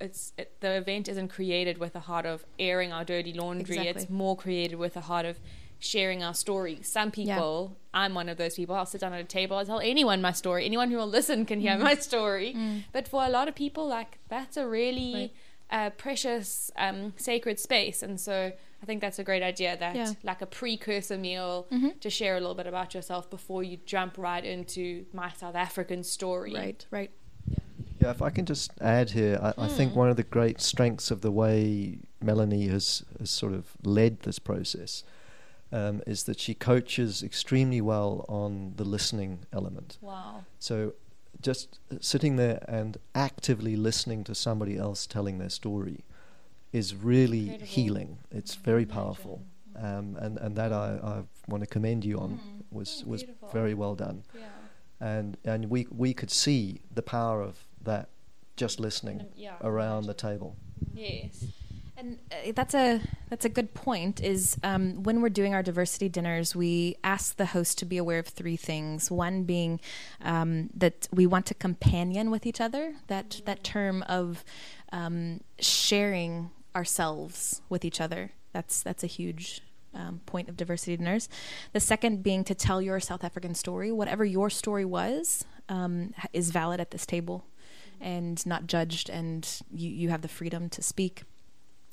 It's 0.00 0.32
it, 0.36 0.60
the 0.60 0.72
event 0.76 1.08
isn't 1.08 1.28
created 1.28 1.78
with 1.78 1.94
a 1.94 2.00
heart 2.00 2.26
of 2.26 2.44
airing 2.58 2.92
our 2.92 3.04
dirty 3.04 3.32
laundry. 3.32 3.78
It's 3.86 4.10
more 4.10 4.36
created 4.36 4.76
with 4.76 4.96
a 4.96 5.02
heart 5.02 5.24
of 5.24 5.38
sharing 5.84 6.22
our 6.22 6.34
story. 6.34 6.78
Some 6.82 7.08
Yeah. 7.14 7.34
people, 7.36 7.76
I'm 7.92 8.14
one 8.14 8.28
of 8.28 8.36
those 8.38 8.54
people. 8.56 8.74
I'll 8.74 8.86
sit 8.86 9.00
down 9.00 9.12
at 9.12 9.20
a 9.20 9.24
table. 9.24 9.56
I'll 9.56 9.66
tell 9.66 9.80
anyone 9.80 10.20
my 10.22 10.32
story. 10.32 10.64
Anyone 10.64 10.90
who 10.90 10.96
will 10.96 11.06
listen 11.06 11.44
can 11.46 11.58
Mm. 11.58 11.62
hear 11.62 11.78
my 11.78 11.94
story. 11.94 12.56
But 12.92 13.06
for 13.08 13.24
a 13.24 13.28
lot 13.28 13.48
of 13.48 13.54
people, 13.54 13.86
like 13.86 14.18
that's 14.28 14.56
a 14.56 14.66
really 14.66 15.12
Right. 15.14 15.32
uh, 15.70 15.90
precious, 15.90 16.70
um, 16.76 17.12
sacred 17.16 17.58
space. 17.58 18.02
And 18.02 18.20
so 18.20 18.52
I 18.82 18.86
think 18.86 19.00
that's 19.00 19.18
a 19.18 19.24
great 19.24 19.42
idea. 19.42 19.76
That 19.76 19.96
Yeah. 19.96 20.12
like 20.22 20.42
a 20.42 20.46
precursor 20.46 21.16
meal 21.18 21.66
Mhm. 21.70 21.98
to 22.00 22.10
share 22.10 22.36
a 22.36 22.40
little 22.40 22.54
bit 22.54 22.66
about 22.66 22.94
yourself 22.94 23.28
before 23.30 23.62
you 23.62 23.78
jump 23.86 24.16
right 24.18 24.44
into 24.44 25.06
my 25.12 25.30
South 25.32 25.54
African 25.54 26.02
story. 26.04 26.54
Right, 26.54 26.86
right. 26.90 27.10
Yeah, 28.00 28.10
if 28.10 28.20
I 28.20 28.28
can 28.30 28.44
just 28.44 28.70
add 28.80 29.10
here, 29.10 29.38
I, 29.42 29.64
I 29.64 29.68
think 29.68 29.96
one 29.96 30.10
of 30.10 30.16
the 30.16 30.22
great 30.24 30.60
strengths 30.60 31.10
of 31.10 31.22
the 31.22 31.30
way 31.30 31.98
Melanie 32.20 32.68
has, 32.68 33.02
has 33.18 33.30
sort 33.30 33.54
of 33.54 33.72
led 33.82 34.20
this 34.20 34.38
process 34.38 35.02
um, 35.74 36.02
is 36.06 36.22
that 36.24 36.38
she 36.38 36.54
coaches 36.54 37.22
extremely 37.22 37.80
well 37.80 38.24
on 38.28 38.74
the 38.76 38.84
listening 38.84 39.40
element. 39.52 39.98
Wow. 40.00 40.44
So 40.58 40.94
just 41.42 41.80
sitting 42.00 42.36
there 42.36 42.64
and 42.68 42.96
actively 43.14 43.74
listening 43.76 44.22
to 44.24 44.34
somebody 44.34 44.76
else 44.78 45.06
telling 45.06 45.38
their 45.38 45.50
story 45.50 46.04
is 46.72 46.94
really 46.94 47.40
Incredible. 47.40 47.66
healing. 47.66 48.18
It's 48.30 48.54
very 48.54 48.86
powerful. 48.86 49.42
Um, 49.76 50.16
and, 50.20 50.38
and 50.38 50.54
that 50.56 50.72
I, 50.72 50.88
I 51.02 51.22
want 51.48 51.62
to 51.64 51.66
commend 51.66 52.04
you 52.04 52.18
on 52.18 52.38
was, 52.70 53.02
Oh, 53.04 53.10
was 53.10 53.22
beautiful. 53.24 53.48
very 53.52 53.74
well 53.74 53.96
done. 53.96 54.22
Yeah. 54.32 54.42
And, 55.00 55.36
and 55.44 55.68
we, 55.70 55.88
we 55.90 56.14
could 56.14 56.30
see 56.30 56.80
the 56.94 57.02
power 57.02 57.42
of 57.42 57.58
that 57.82 58.08
just 58.56 58.78
listening 58.78 59.26
yeah, 59.36 59.54
around 59.60 60.06
the 60.06 60.14
table. 60.14 60.56
Yes. 60.94 61.44
And 61.96 62.18
uh, 62.32 62.52
that's 62.54 62.74
a 62.74 63.00
that's 63.30 63.44
a 63.44 63.48
good 63.48 63.72
point. 63.72 64.20
Is 64.20 64.58
um, 64.62 65.02
when 65.02 65.20
we're 65.20 65.28
doing 65.28 65.54
our 65.54 65.62
diversity 65.62 66.08
dinners, 66.08 66.56
we 66.56 66.96
ask 67.04 67.36
the 67.36 67.46
host 67.46 67.78
to 67.78 67.84
be 67.84 67.98
aware 67.98 68.18
of 68.18 68.26
three 68.26 68.56
things. 68.56 69.10
One 69.10 69.44
being 69.44 69.80
um, 70.20 70.70
that 70.74 71.08
we 71.12 71.26
want 71.26 71.46
to 71.46 71.54
companion 71.54 72.30
with 72.30 72.46
each 72.46 72.60
other. 72.60 72.94
That 73.06 73.40
that 73.44 73.62
term 73.62 74.02
of 74.08 74.44
um, 74.92 75.40
sharing 75.60 76.50
ourselves 76.74 77.62
with 77.68 77.84
each 77.84 78.00
other. 78.00 78.32
That's 78.52 78.82
that's 78.82 79.04
a 79.04 79.08
huge 79.08 79.62
um, 79.94 80.20
point 80.26 80.48
of 80.48 80.56
diversity 80.56 80.96
dinners. 80.96 81.28
The 81.72 81.80
second 81.80 82.22
being 82.22 82.42
to 82.44 82.54
tell 82.54 82.82
your 82.82 82.98
South 82.98 83.22
African 83.22 83.54
story, 83.54 83.92
whatever 83.92 84.24
your 84.24 84.50
story 84.50 84.84
was, 84.84 85.44
um, 85.68 86.12
is 86.32 86.50
valid 86.50 86.80
at 86.80 86.90
this 86.90 87.06
table, 87.06 87.44
and 88.00 88.44
not 88.44 88.66
judged, 88.66 89.08
and 89.08 89.48
you 89.72 89.90
you 89.90 90.08
have 90.08 90.22
the 90.22 90.28
freedom 90.28 90.68
to 90.70 90.82
speak. 90.82 91.22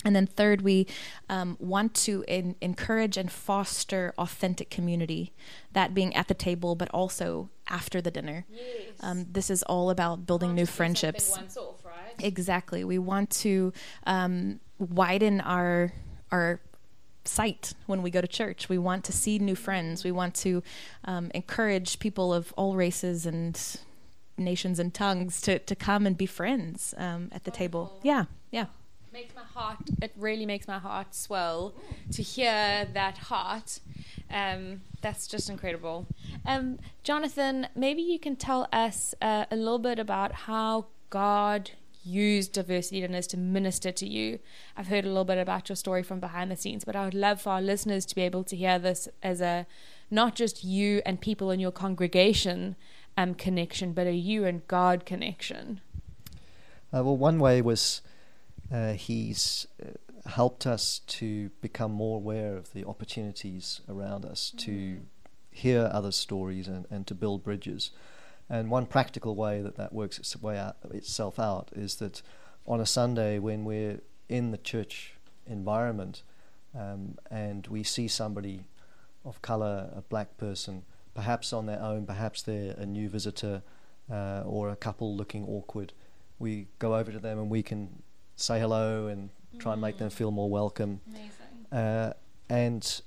And 0.04 0.14
then 0.16 0.26
third, 0.26 0.62
we 0.62 0.86
um, 1.28 1.56
want 1.60 1.94
to 1.94 2.24
in, 2.28 2.56
encourage 2.60 3.16
and 3.16 3.30
foster 3.30 4.12
authentic 4.18 4.70
community, 4.70 5.32
that 5.72 5.94
being 5.94 6.14
at 6.14 6.28
the 6.28 6.34
table, 6.34 6.74
but 6.74 6.88
also 6.90 7.50
after 7.68 8.00
the 8.00 8.10
dinner. 8.10 8.44
Yes. 8.52 8.62
Um, 9.00 9.26
this 9.30 9.50
is 9.50 9.62
all 9.64 9.90
about 9.90 10.26
building 10.26 10.54
new 10.54 10.66
friendships. 10.66 11.36
Off, 11.36 11.84
right? 11.84 12.14
Exactly. 12.18 12.84
We 12.84 12.98
want 12.98 13.30
to 13.30 13.72
um, 14.06 14.60
widen 14.78 15.40
our 15.40 15.92
our 16.30 16.60
sight 17.24 17.74
when 17.86 18.02
we 18.02 18.10
go 18.10 18.20
to 18.20 18.26
church. 18.26 18.68
We 18.68 18.78
want 18.78 19.04
to 19.04 19.12
see 19.12 19.38
new 19.38 19.54
friends. 19.54 20.04
We 20.04 20.12
want 20.12 20.34
to 20.36 20.62
um, 21.04 21.30
encourage 21.34 21.98
people 21.98 22.34
of 22.34 22.52
all 22.56 22.74
races 22.74 23.26
and 23.26 23.60
nations 24.36 24.78
and 24.78 24.92
tongues 24.92 25.40
to, 25.42 25.58
to 25.60 25.76
come 25.76 26.06
and 26.06 26.16
be 26.16 26.26
friends 26.26 26.94
um, 26.96 27.28
at 27.32 27.44
the 27.44 27.50
table. 27.50 28.00
Yeah, 28.02 28.24
yeah. 28.50 28.66
Makes 29.12 29.34
my 29.34 29.42
heart 29.42 29.78
it 30.00 30.12
really 30.16 30.46
makes 30.46 30.66
my 30.66 30.78
heart 30.78 31.14
swell 31.14 31.74
to 32.10 32.22
hear 32.22 32.86
that 32.94 33.18
heart. 33.18 33.80
Um, 34.30 34.80
that's 35.02 35.26
just 35.26 35.50
incredible. 35.50 36.06
Um, 36.46 36.78
jonathan 37.02 37.68
maybe 37.74 38.00
you 38.02 38.18
can 38.18 38.36
tell 38.36 38.68
us 38.72 39.14
uh, 39.20 39.44
a 39.50 39.56
little 39.56 39.78
bit 39.78 39.98
about 39.98 40.32
how 40.32 40.86
god 41.10 41.72
used 42.04 42.52
diversity 42.52 43.00
dinners 43.00 43.26
to 43.28 43.36
minister 43.36 43.92
to 43.92 44.08
you. 44.08 44.40
I've 44.76 44.88
heard 44.88 45.04
a 45.04 45.08
little 45.08 45.24
bit 45.24 45.38
about 45.38 45.68
your 45.68 45.76
story 45.76 46.02
from 46.02 46.18
behind 46.18 46.50
the 46.50 46.56
scenes 46.56 46.84
but 46.84 46.96
i 46.96 47.04
would 47.04 47.14
love 47.14 47.40
for 47.40 47.50
our 47.50 47.62
listeners 47.62 48.06
to 48.06 48.14
be 48.14 48.22
able 48.22 48.44
to 48.44 48.56
hear 48.56 48.78
this 48.78 49.08
as 49.22 49.40
a 49.40 49.66
not 50.10 50.34
just 50.34 50.64
you 50.64 51.02
and 51.04 51.20
people 51.20 51.50
in 51.50 51.60
your 51.60 51.70
congregation 51.70 52.76
um, 53.16 53.34
connection 53.34 53.92
but 53.92 54.06
a 54.06 54.14
you 54.14 54.44
and 54.44 54.66
god 54.68 55.04
connection. 55.04 55.80
Uh, 56.94 57.02
well, 57.02 57.16
one 57.16 57.38
way 57.38 57.62
was 57.62 58.02
uh, 58.72 58.92
he's 58.94 59.66
uh, 59.84 59.90
helped 60.28 60.66
us 60.66 61.00
to 61.06 61.50
become 61.60 61.92
more 61.92 62.16
aware 62.16 62.56
of 62.56 62.72
the 62.72 62.84
opportunities 62.84 63.80
around 63.88 64.24
us 64.24 64.52
to 64.56 65.00
hear 65.50 65.90
other 65.92 66.12
stories 66.12 66.68
and, 66.68 66.86
and 66.90 67.06
to 67.06 67.14
build 67.14 67.44
bridges. 67.44 67.90
And 68.48 68.70
one 68.70 68.86
practical 68.86 69.34
way 69.34 69.60
that 69.62 69.76
that 69.76 69.92
works 69.92 70.18
its 70.18 70.40
way 70.40 70.58
out, 70.58 70.76
itself 70.90 71.38
out 71.38 71.70
is 71.74 71.96
that 71.96 72.22
on 72.66 72.80
a 72.80 72.86
Sunday 72.86 73.38
when 73.38 73.64
we're 73.64 74.00
in 74.28 74.50
the 74.50 74.58
church 74.58 75.14
environment 75.46 76.22
um, 76.78 77.18
and 77.30 77.66
we 77.66 77.82
see 77.82 78.08
somebody 78.08 78.64
of 79.24 79.42
color, 79.42 79.90
a 79.94 80.00
black 80.02 80.36
person, 80.38 80.84
perhaps 81.14 81.52
on 81.52 81.66
their 81.66 81.80
own, 81.80 82.06
perhaps 82.06 82.42
they're 82.42 82.74
a 82.78 82.86
new 82.86 83.08
visitor 83.08 83.62
uh, 84.10 84.42
or 84.46 84.70
a 84.70 84.76
couple 84.76 85.14
looking 85.14 85.46
awkward, 85.46 85.92
we 86.38 86.66
go 86.78 86.96
over 86.96 87.12
to 87.12 87.18
them 87.18 87.38
and 87.38 87.50
we 87.50 87.62
can 87.62 88.02
say 88.36 88.58
hello 88.60 89.06
and 89.06 89.30
try 89.58 89.72
and 89.72 89.80
make 89.82 89.98
them 89.98 90.10
feel 90.10 90.30
more 90.30 90.48
welcome. 90.50 91.00
amazing 91.06 91.66
Uh, 91.70 92.12
and 92.48 93.00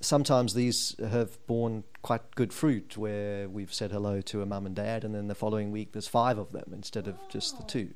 sometimes 0.00 0.54
these 0.54 0.96
have 0.98 1.44
borne 1.46 1.84
quite 2.02 2.34
good 2.34 2.52
fruit 2.52 2.96
where 2.96 3.48
we've 3.48 3.72
said 3.72 3.92
hello 3.92 4.20
to 4.20 4.42
a 4.42 4.46
mum 4.46 4.66
and 4.66 4.74
dad, 4.74 5.04
and 5.04 5.14
then 5.14 5.28
the 5.28 5.34
following 5.34 5.70
week 5.70 5.92
there's 5.92 6.08
five 6.08 6.38
of 6.38 6.50
them 6.52 6.70
instead 6.72 7.06
of 7.06 7.16
just 7.28 7.56
the 7.58 7.62
two. 7.64 7.90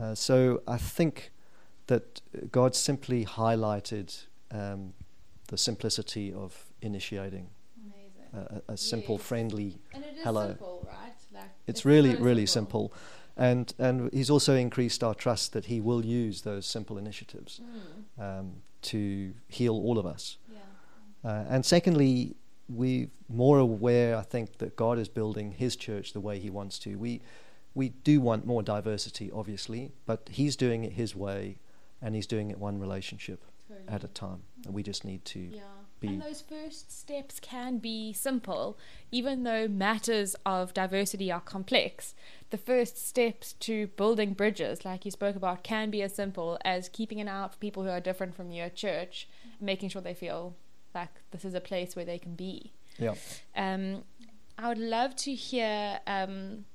Uh, 0.00 0.14
so 0.14 0.62
I 0.66 0.76
think 0.78 1.30
that 1.86 2.20
God 2.50 2.74
simply 2.74 3.24
highlighted 3.24 4.26
um, 4.50 4.92
the 5.48 5.56
simplicity 5.58 6.32
of 6.32 6.72
initiating 6.82 7.48
amazing 7.82 8.62
a, 8.68 8.72
a- 8.72 8.76
simple, 8.76 9.16
Yes. 9.16 9.26
friendly 9.26 9.78
And 9.94 10.04
it 10.04 10.16
is 10.16 10.24
Hello. 10.24 10.48
simple, 10.48 10.86
right? 10.86 11.12
Like, 11.32 11.50
it's 11.66 11.84
really 11.84 12.12
so 12.16 12.20
really 12.22 12.46
simple 12.46 12.92
and 13.36 13.74
and 13.78 14.12
he's 14.12 14.30
also 14.30 14.54
increased 14.54 15.02
our 15.02 15.14
trust 15.14 15.52
that 15.52 15.64
he 15.66 15.80
will 15.80 16.04
use 16.04 16.42
those 16.42 16.66
simple 16.66 16.98
initiatives 16.98 17.60
Mm, 17.60 18.22
um, 18.40 18.52
to 18.82 19.32
heal 19.48 19.74
all 19.74 19.98
of 19.98 20.06
us. 20.06 20.36
Yeah. 20.52 20.58
uh, 21.30 21.44
and 21.48 21.64
secondly 21.64 22.36
we're 22.68 23.08
more 23.28 23.58
aware 23.58 24.16
i 24.16 24.22
think 24.22 24.58
that 24.58 24.76
god 24.76 24.98
is 24.98 25.08
building 25.08 25.52
his 25.52 25.76
church 25.76 26.12
the 26.12 26.20
way 26.20 26.38
he 26.38 26.50
wants 26.50 26.78
to. 26.80 26.96
We 26.98 27.20
we 27.74 27.88
do 27.90 28.20
want 28.20 28.44
more 28.46 28.62
diversity 28.62 29.30
obviously 29.32 29.92
but 30.06 30.28
he's 30.30 30.56
doing 30.56 30.84
it 30.84 30.92
his 30.92 31.14
way 31.16 31.58
and 32.02 32.14
he's 32.14 32.26
doing 32.26 32.50
it 32.50 32.58
one 32.58 32.78
relationship 32.80 33.40
at 33.88 34.04
a 34.04 34.08
time. 34.08 34.42
And 34.66 34.74
we 34.74 34.82
just 34.82 35.04
need 35.04 35.24
to 35.26 35.38
Yeah. 35.40 35.60
Be- 36.02 36.08
And 36.08 36.22
those 36.22 36.42
first 36.42 36.92
steps 36.92 37.40
can 37.40 37.78
be 37.78 38.12
simple, 38.12 38.78
even 39.10 39.44
though 39.44 39.66
matters 39.68 40.36
of 40.44 40.74
diversity 40.74 41.32
are 41.32 41.40
complex. 41.40 42.14
The 42.50 42.58
first 42.58 42.98
steps 43.08 43.54
to 43.60 43.86
building 43.86 44.34
bridges, 44.34 44.84
like 44.84 45.04
you 45.06 45.10
spoke 45.10 45.36
about, 45.36 45.62
can 45.62 45.90
be 45.90 46.02
as 46.02 46.14
simple 46.14 46.58
as 46.64 46.88
keeping 46.90 47.20
an 47.20 47.28
eye 47.28 47.42
out 47.44 47.52
for 47.52 47.58
people 47.58 47.82
who 47.84 47.88
are 47.88 48.00
different 48.00 48.34
from 48.34 48.50
your 48.50 48.68
church, 48.68 49.28
and 49.58 49.66
making 49.66 49.88
sure 49.88 50.02
they 50.02 50.12
feel 50.14 50.54
like 50.94 51.08
this 51.30 51.44
is 51.44 51.54
a 51.54 51.60
place 51.60 51.96
where 51.96 52.04
they 52.04 52.18
can 52.18 52.34
be. 52.34 52.72
yeah 52.98 53.14
Um, 53.56 54.04
I 54.58 54.68
would 54.68 54.78
love 54.78 55.16
to 55.16 55.32
hear 55.34 56.00
um, 56.06 56.66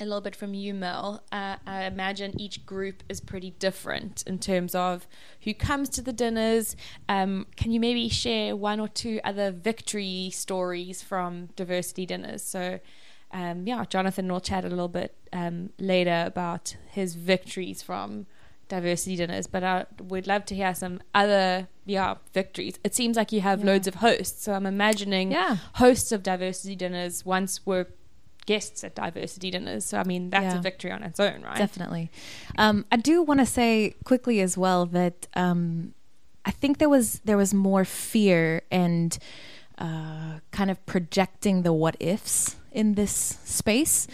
a 0.00 0.04
little 0.04 0.20
bit 0.20 0.34
from 0.34 0.54
you, 0.54 0.74
Mel. 0.74 1.22
Uh, 1.30 1.56
I 1.66 1.84
imagine 1.84 2.38
each 2.40 2.66
group 2.66 3.02
is 3.08 3.20
pretty 3.20 3.50
different 3.58 4.24
in 4.26 4.38
terms 4.38 4.74
of 4.74 5.06
who 5.42 5.54
comes 5.54 5.88
to 5.90 6.02
the 6.02 6.12
dinners. 6.12 6.74
Um, 7.08 7.46
can 7.56 7.70
you 7.70 7.78
maybe 7.80 8.08
share 8.08 8.56
one 8.56 8.80
or 8.80 8.88
two 8.88 9.20
other 9.24 9.50
victory 9.52 10.30
stories 10.32 11.02
from 11.02 11.46
diversity 11.56 12.06
dinners? 12.06 12.42
So, 12.42 12.80
um, 13.32 13.66
yeah, 13.66 13.84
Jonathan 13.84 14.30
will 14.30 14.40
chat 14.40 14.64
a 14.64 14.68
little 14.68 14.88
bit 14.88 15.14
um, 15.32 15.70
later 15.78 16.24
about 16.26 16.76
his 16.90 17.14
victories 17.14 17.82
from 17.82 18.26
diversity 18.68 19.14
dinners, 19.16 19.46
but 19.46 19.62
I 19.62 19.84
would 20.02 20.26
love 20.26 20.44
to 20.46 20.54
hear 20.54 20.74
some 20.74 21.00
other 21.14 21.68
yeah 21.84 22.14
victories. 22.32 22.78
It 22.82 22.94
seems 22.94 23.14
like 23.16 23.30
you 23.30 23.42
have 23.42 23.60
Yeah. 23.60 23.66
loads 23.66 23.86
of 23.86 23.96
hosts, 23.96 24.42
so 24.42 24.54
I'm 24.54 24.64
imagining 24.66 25.32
Yeah. 25.32 25.58
hosts 25.74 26.12
of 26.12 26.22
diversity 26.22 26.74
dinners 26.74 27.26
once 27.26 27.64
were 27.66 27.88
guests 28.46 28.84
at 28.84 28.94
diversity 28.94 29.50
dinners. 29.50 29.84
So 29.84 29.98
I 29.98 30.04
mean 30.04 30.30
that's 30.30 30.54
Yeah. 30.54 30.58
a 30.58 30.62
victory 30.62 30.90
on 30.92 31.02
its 31.02 31.18
own, 31.20 31.42
right? 31.42 31.56
Definitely. 31.56 32.10
Um, 32.58 32.84
I 32.92 32.96
do 32.96 33.22
want 33.22 33.40
to 33.40 33.46
say 33.46 33.94
quickly 34.04 34.40
as 34.40 34.56
well 34.58 34.86
that 34.86 35.26
um, 35.34 35.94
I 36.44 36.50
think 36.50 36.78
there 36.78 36.88
was 36.90 37.20
there 37.24 37.36
was 37.36 37.54
more 37.54 37.84
fear 37.84 38.62
and 38.70 39.16
uh, 39.78 40.38
kind 40.52 40.70
of 40.70 40.84
projecting 40.86 41.62
the 41.62 41.72
what 41.72 41.96
ifs 41.98 42.56
in 42.70 42.94
this 42.94 43.38
space, 43.44 44.06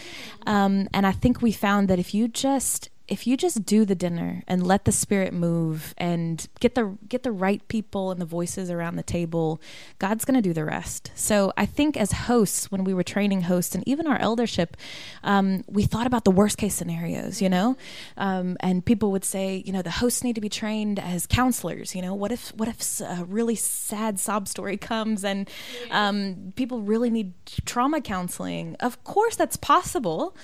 um, 0.46 0.86
and 0.92 1.06
I 1.06 1.12
think 1.12 1.40
we 1.42 1.50
found 1.52 1.88
that 1.88 1.98
if 1.98 2.14
you 2.14 2.28
just 2.28 2.88
if 3.10 3.26
you 3.26 3.36
just 3.36 3.66
do 3.66 3.84
the 3.84 3.96
dinner 3.96 4.42
and 4.46 4.64
let 4.64 4.84
the 4.84 4.92
spirit 4.92 5.34
move 5.34 5.94
and 5.98 6.46
get 6.60 6.76
the 6.76 6.96
get 7.08 7.24
the 7.24 7.32
right 7.32 7.66
people 7.68 8.12
and 8.12 8.20
the 8.20 8.24
voices 8.24 8.70
around 8.70 8.94
the 8.94 9.02
table 9.02 9.60
god's 9.98 10.24
going 10.24 10.36
to 10.36 10.40
do 10.40 10.54
the 10.54 10.64
rest. 10.64 11.10
So 11.14 11.52
i 11.56 11.66
think 11.66 11.96
as 11.96 12.12
hosts 12.12 12.70
when 12.70 12.84
we 12.84 12.94
were 12.94 13.02
training 13.02 13.42
hosts 13.42 13.74
and 13.74 13.86
even 13.86 14.06
our 14.06 14.18
eldership 14.18 14.76
um, 15.24 15.64
we 15.66 15.82
thought 15.82 16.06
about 16.06 16.24
the 16.24 16.30
worst 16.30 16.56
case 16.56 16.74
scenarios 16.74 17.42
you 17.42 17.48
know? 17.48 17.76
Um, 18.16 18.56
and 18.60 18.84
people 18.84 19.10
would 19.10 19.24
say 19.24 19.62
you 19.66 19.72
know 19.72 19.82
the 19.82 19.90
hosts 19.90 20.22
need 20.22 20.36
to 20.36 20.40
be 20.40 20.48
trained 20.48 21.00
as 21.00 21.26
counselors 21.26 21.94
you 21.94 22.02
know? 22.02 22.14
What 22.14 22.30
if 22.30 22.54
what 22.56 22.68
if 22.68 23.00
a 23.00 23.24
really 23.24 23.56
sad 23.56 24.20
sob 24.20 24.46
story 24.46 24.76
comes 24.90 25.24
and 25.24 25.50
um, 25.90 26.52
people 26.54 26.80
really 26.80 27.10
need 27.10 27.34
trauma 27.66 28.00
counseling? 28.00 28.76
Of 28.78 29.02
course 29.02 29.34
that's 29.34 29.56
possible 29.56 30.36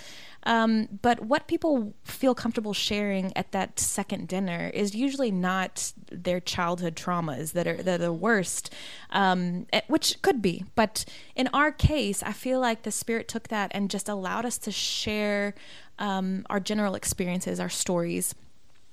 um, 0.46 0.88
but 1.02 1.20
what 1.20 1.48
people 1.48 1.92
feel 2.04 2.34
comfortable 2.34 2.72
sharing 2.72 3.36
at 3.36 3.50
that 3.50 3.80
second 3.80 4.28
dinner 4.28 4.70
is 4.72 4.94
usually 4.94 5.32
not 5.32 5.92
their 6.10 6.38
childhood 6.38 6.94
traumas 6.94 7.52
that 7.52 7.66
are 7.66 7.82
that 7.82 8.00
are 8.00 8.04
the 8.04 8.12
worst, 8.12 8.72
um, 9.10 9.66
which 9.88 10.22
could 10.22 10.40
be. 10.40 10.64
But 10.76 11.04
in 11.34 11.48
our 11.52 11.72
case, 11.72 12.22
I 12.22 12.32
feel 12.32 12.60
like 12.60 12.84
the 12.84 12.92
spirit 12.92 13.26
took 13.26 13.48
that 13.48 13.72
and 13.74 13.90
just 13.90 14.08
allowed 14.08 14.46
us 14.46 14.56
to 14.58 14.70
share 14.70 15.54
um, 15.98 16.46
our 16.48 16.60
general 16.60 16.94
experiences, 16.94 17.58
our 17.58 17.68
stories. 17.68 18.32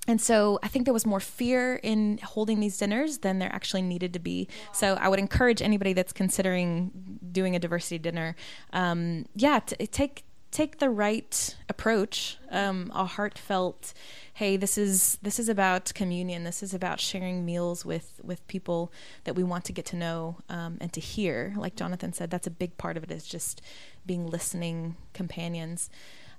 And 0.08 0.20
so 0.20 0.60
I 0.64 0.68
think 0.68 0.86
there 0.86 0.94
was 0.94 1.06
more 1.06 1.20
fear 1.22 1.76
in 1.76 2.18
holding 2.24 2.60
these 2.60 2.78
dinners 2.78 3.20
than 3.20 3.40
there 3.40 3.54
actually 3.54 3.84
needed 3.84 4.12
to 4.14 4.20
be. 4.20 4.50
So 4.74 4.96
I 5.00 5.08
would 5.08 5.20
encourage 5.20 5.62
anybody 5.62 5.94
that's 5.94 6.12
considering 6.12 7.20
doing 7.32 7.56
a 7.56 7.60
diversity 7.60 8.00
dinner, 8.00 8.36
um, 8.74 9.28
yeah, 9.36 9.60
to 9.60 9.88
take 9.88 10.26
take 10.54 10.78
the 10.78 10.90
right 10.90 11.56
approach, 11.68 12.38
um, 12.52 12.92
a 12.94 13.06
heartfelt. 13.06 13.94
Hey, 14.36 14.56
this 14.56 14.78
is 14.78 15.18
this 15.22 15.40
is 15.40 15.50
about 15.50 15.92
communion. 15.96 16.44
This 16.44 16.62
is 16.62 16.74
about 16.74 17.00
sharing 17.00 17.44
meals 17.44 17.84
with 17.84 18.22
with 18.24 18.48
people 18.48 18.94
that 19.24 19.36
we 19.36 19.44
want 19.44 19.66
to 19.66 19.74
get 19.74 19.86
to 19.88 19.96
know 19.96 20.38
um, 20.50 20.78
and 20.80 20.94
to 20.94 21.02
hear. 21.02 21.54
Like 21.58 21.76
Jonathan 21.76 22.14
said, 22.14 22.30
that's 22.30 22.48
a 22.48 22.52
big 22.52 22.78
part 22.78 22.96
of 22.96 23.04
it. 23.04 23.12
Is 23.12 23.26
just 23.26 23.62
being 24.06 24.28
listening 24.28 24.96
companions, 25.14 25.90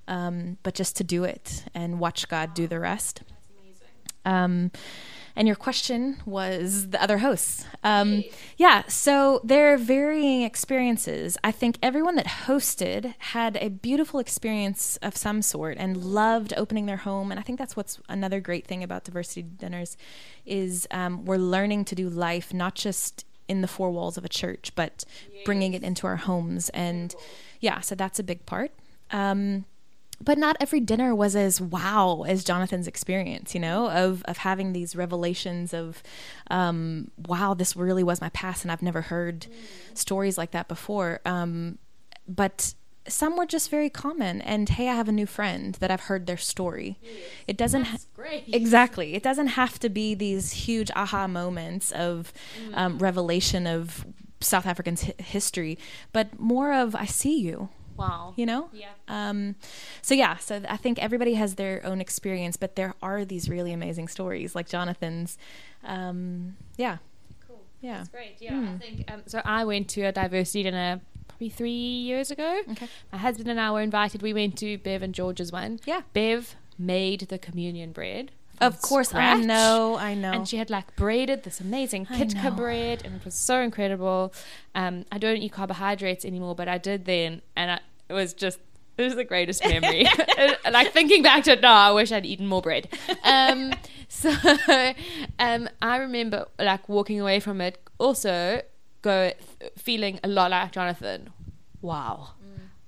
um, 0.06 0.58
but 0.62 0.74
just 0.74 0.96
to 0.96 1.04
do 1.04 1.24
it 1.24 1.64
and 1.74 1.98
watch 1.98 2.28
God 2.28 2.54
do 2.54 2.66
the 2.68 2.78
rest. 2.78 3.22
Um, 4.24 4.70
and 5.36 5.48
your 5.48 5.56
question 5.56 6.18
was 6.24 6.90
the 6.90 7.02
other 7.02 7.18
hosts. 7.18 7.66
Um, 7.82 8.22
yeah, 8.56 8.84
so 8.86 9.40
they're 9.42 9.76
varying 9.76 10.42
experiences. 10.42 11.36
I 11.42 11.50
think 11.50 11.76
everyone 11.82 12.14
that 12.16 12.26
hosted 12.26 13.14
had 13.18 13.56
a 13.56 13.68
beautiful 13.68 14.20
experience 14.20 14.96
of 15.02 15.16
some 15.16 15.42
sort 15.42 15.76
and 15.78 15.96
loved 15.96 16.54
opening 16.56 16.86
their 16.86 16.98
home. 16.98 17.32
And 17.32 17.40
I 17.40 17.42
think 17.42 17.58
that's 17.58 17.76
what's 17.76 17.98
another 18.08 18.40
great 18.40 18.66
thing 18.66 18.84
about 18.84 19.04
diversity 19.04 19.42
dinners 19.42 19.96
is 20.46 20.86
um, 20.92 21.24
we're 21.24 21.36
learning 21.36 21.84
to 21.86 21.96
do 21.96 22.08
life 22.08 22.54
not 22.54 22.76
just 22.76 23.24
in 23.48 23.60
the 23.60 23.68
four 23.68 23.90
walls 23.90 24.16
of 24.16 24.24
a 24.24 24.28
church, 24.28 24.72
but 24.76 25.04
bringing 25.44 25.74
it 25.74 25.82
into 25.82 26.06
our 26.06 26.16
homes. 26.16 26.68
And 26.70 27.14
yeah, 27.60 27.80
so 27.80 27.96
that's 27.96 28.20
a 28.20 28.22
big 28.22 28.46
part. 28.46 28.70
Um, 29.10 29.64
but 30.22 30.38
not 30.38 30.56
every 30.60 30.80
dinner 30.80 31.14
was 31.14 31.34
as 31.36 31.60
wow 31.60 32.24
as 32.26 32.44
Jonathan's 32.44 32.86
experience, 32.86 33.54
you 33.54 33.60
know, 33.60 33.90
of 33.90 34.22
of 34.24 34.38
having 34.38 34.72
these 34.72 34.94
revelations 34.96 35.74
of, 35.74 36.02
um, 36.50 37.10
wow, 37.26 37.54
this 37.54 37.76
really 37.76 38.02
was 38.04 38.20
my 38.20 38.28
past, 38.30 38.64
and 38.64 38.72
I've 38.72 38.82
never 38.82 39.02
heard 39.02 39.46
stories 39.94 40.38
like 40.38 40.52
that 40.52 40.68
before. 40.68 41.20
Um, 41.24 41.78
but 42.28 42.74
some 43.06 43.36
were 43.36 43.44
just 43.44 43.70
very 43.70 43.90
common, 43.90 44.40
and 44.40 44.68
hey, 44.68 44.88
I 44.88 44.94
have 44.94 45.08
a 45.08 45.12
new 45.12 45.26
friend 45.26 45.74
that 45.76 45.90
I've 45.90 46.02
heard 46.02 46.26
their 46.26 46.38
story. 46.38 46.98
It 47.46 47.56
doesn't 47.56 47.84
ha- 47.84 47.98
great. 48.14 48.44
exactly. 48.52 49.14
It 49.14 49.22
doesn't 49.22 49.48
have 49.48 49.78
to 49.80 49.90
be 49.90 50.14
these 50.14 50.52
huge 50.52 50.90
aha 50.96 51.26
moments 51.26 51.92
of 51.92 52.32
um, 52.72 52.98
revelation 52.98 53.66
of 53.66 54.06
South 54.40 54.64
African's 54.66 55.02
hi- 55.02 55.14
history, 55.18 55.78
but 56.12 56.38
more 56.40 56.72
of 56.72 56.94
I 56.94 57.04
see 57.04 57.38
you 57.38 57.68
Wow. 57.96 58.32
you 58.36 58.46
know 58.46 58.68
Yeah. 58.72 58.88
um 59.08 59.54
so 60.02 60.14
yeah 60.14 60.36
so 60.36 60.60
i 60.68 60.76
think 60.76 60.98
everybody 60.98 61.34
has 61.34 61.54
their 61.54 61.80
own 61.84 62.00
experience 62.00 62.56
but 62.56 62.74
there 62.76 62.94
are 63.02 63.24
these 63.24 63.48
really 63.48 63.72
amazing 63.72 64.08
stories 64.08 64.54
like 64.54 64.68
jonathan's 64.68 65.38
um 65.84 66.56
yeah 66.76 66.98
Cool. 67.46 67.60
yeah 67.80 67.98
That's 67.98 68.08
great. 68.08 68.36
Yeah, 68.40 68.74
I 68.74 68.78
think 68.78 69.10
um, 69.12 69.22
so. 69.26 69.40
I 69.44 69.64
went 69.64 69.88
to 69.90 70.02
a 70.02 70.12
diversity 70.12 70.62
dinner 70.64 71.00
probably 71.28 71.48
three 71.50 71.70
years 72.10 72.30
ago. 72.30 72.60
Okay. 72.72 72.88
My 73.12 73.18
husband 73.18 73.48
and 73.48 73.60
I 73.60 73.70
were 73.70 73.80
invited. 73.82 74.22
We 74.22 74.32
went 74.32 74.56
to 74.58 74.78
Bev 74.78 75.02
and 75.02 75.14
George's 75.14 75.50
one. 75.52 75.80
Yeah. 75.84 76.02
Bev 76.12 76.56
made 76.78 77.20
the 77.28 77.38
communion 77.38 77.92
bread. 77.92 78.30
Of 78.60 78.80
course 78.80 79.12
i 79.14 79.34
know 79.36 79.96
i 79.98 80.14
know 80.14 80.32
And 80.32 80.48
she 80.48 80.56
had 80.56 80.70
like 80.70 80.94
braided 80.96 81.42
this 81.42 81.60
amazing 81.60 82.06
kitke 82.06 82.56
bread, 82.56 83.02
and 83.04 83.16
it 83.16 83.24
was 83.24 83.34
so 83.34 83.60
incredible. 83.60 84.32
Um, 84.74 85.04
I 85.10 85.18
don't 85.18 85.38
eat 85.38 85.52
carbohydrates 85.52 86.24
anymore, 86.24 86.54
but 86.54 86.68
I 86.68 86.78
did 86.78 87.04
then, 87.04 87.42
and 87.56 87.70
I, 87.72 87.80
it 88.08 88.12
was 88.12 88.32
just 88.34 88.58
it 88.96 89.02
was 89.02 89.14
the 89.16 89.24
greatest 89.24 89.64
memory. 89.74 90.06
like 90.70 90.92
thinking 90.92 91.22
back 91.22 91.44
to 91.44 91.52
it 91.52 91.60
now, 91.60 91.74
I 91.74 91.90
wish 91.92 92.12
I'd 92.12 92.26
eaten 92.26 92.46
more 92.46 92.62
bread. 92.62 92.88
Um, 93.24 93.74
so 94.08 94.30
um, 95.38 95.68
I 95.82 95.96
remember 95.96 96.46
like 96.58 96.88
walking 96.88 97.20
away 97.20 97.40
from 97.40 97.60
it, 97.60 97.78
also 97.98 98.62
go 99.02 99.32
feeling 99.76 100.20
a 100.22 100.28
lot 100.28 100.50
like 100.50 100.72
Jonathan. 100.72 101.30
Wow, 101.82 102.30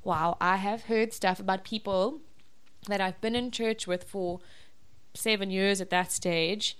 wow! 0.05 0.37
I 0.41 0.57
have 0.57 0.85
heard 0.85 1.13
stuff 1.13 1.39
about 1.41 1.65
people 1.65 2.21
that 2.89 3.01
I've 3.01 3.21
been 3.21 3.35
in 3.35 3.51
church 3.51 3.87
with 3.87 4.05
for 4.05 4.41
seven 5.17 5.51
years 5.51 5.81
at 5.81 5.91
that 5.91 6.13
stage 6.13 6.77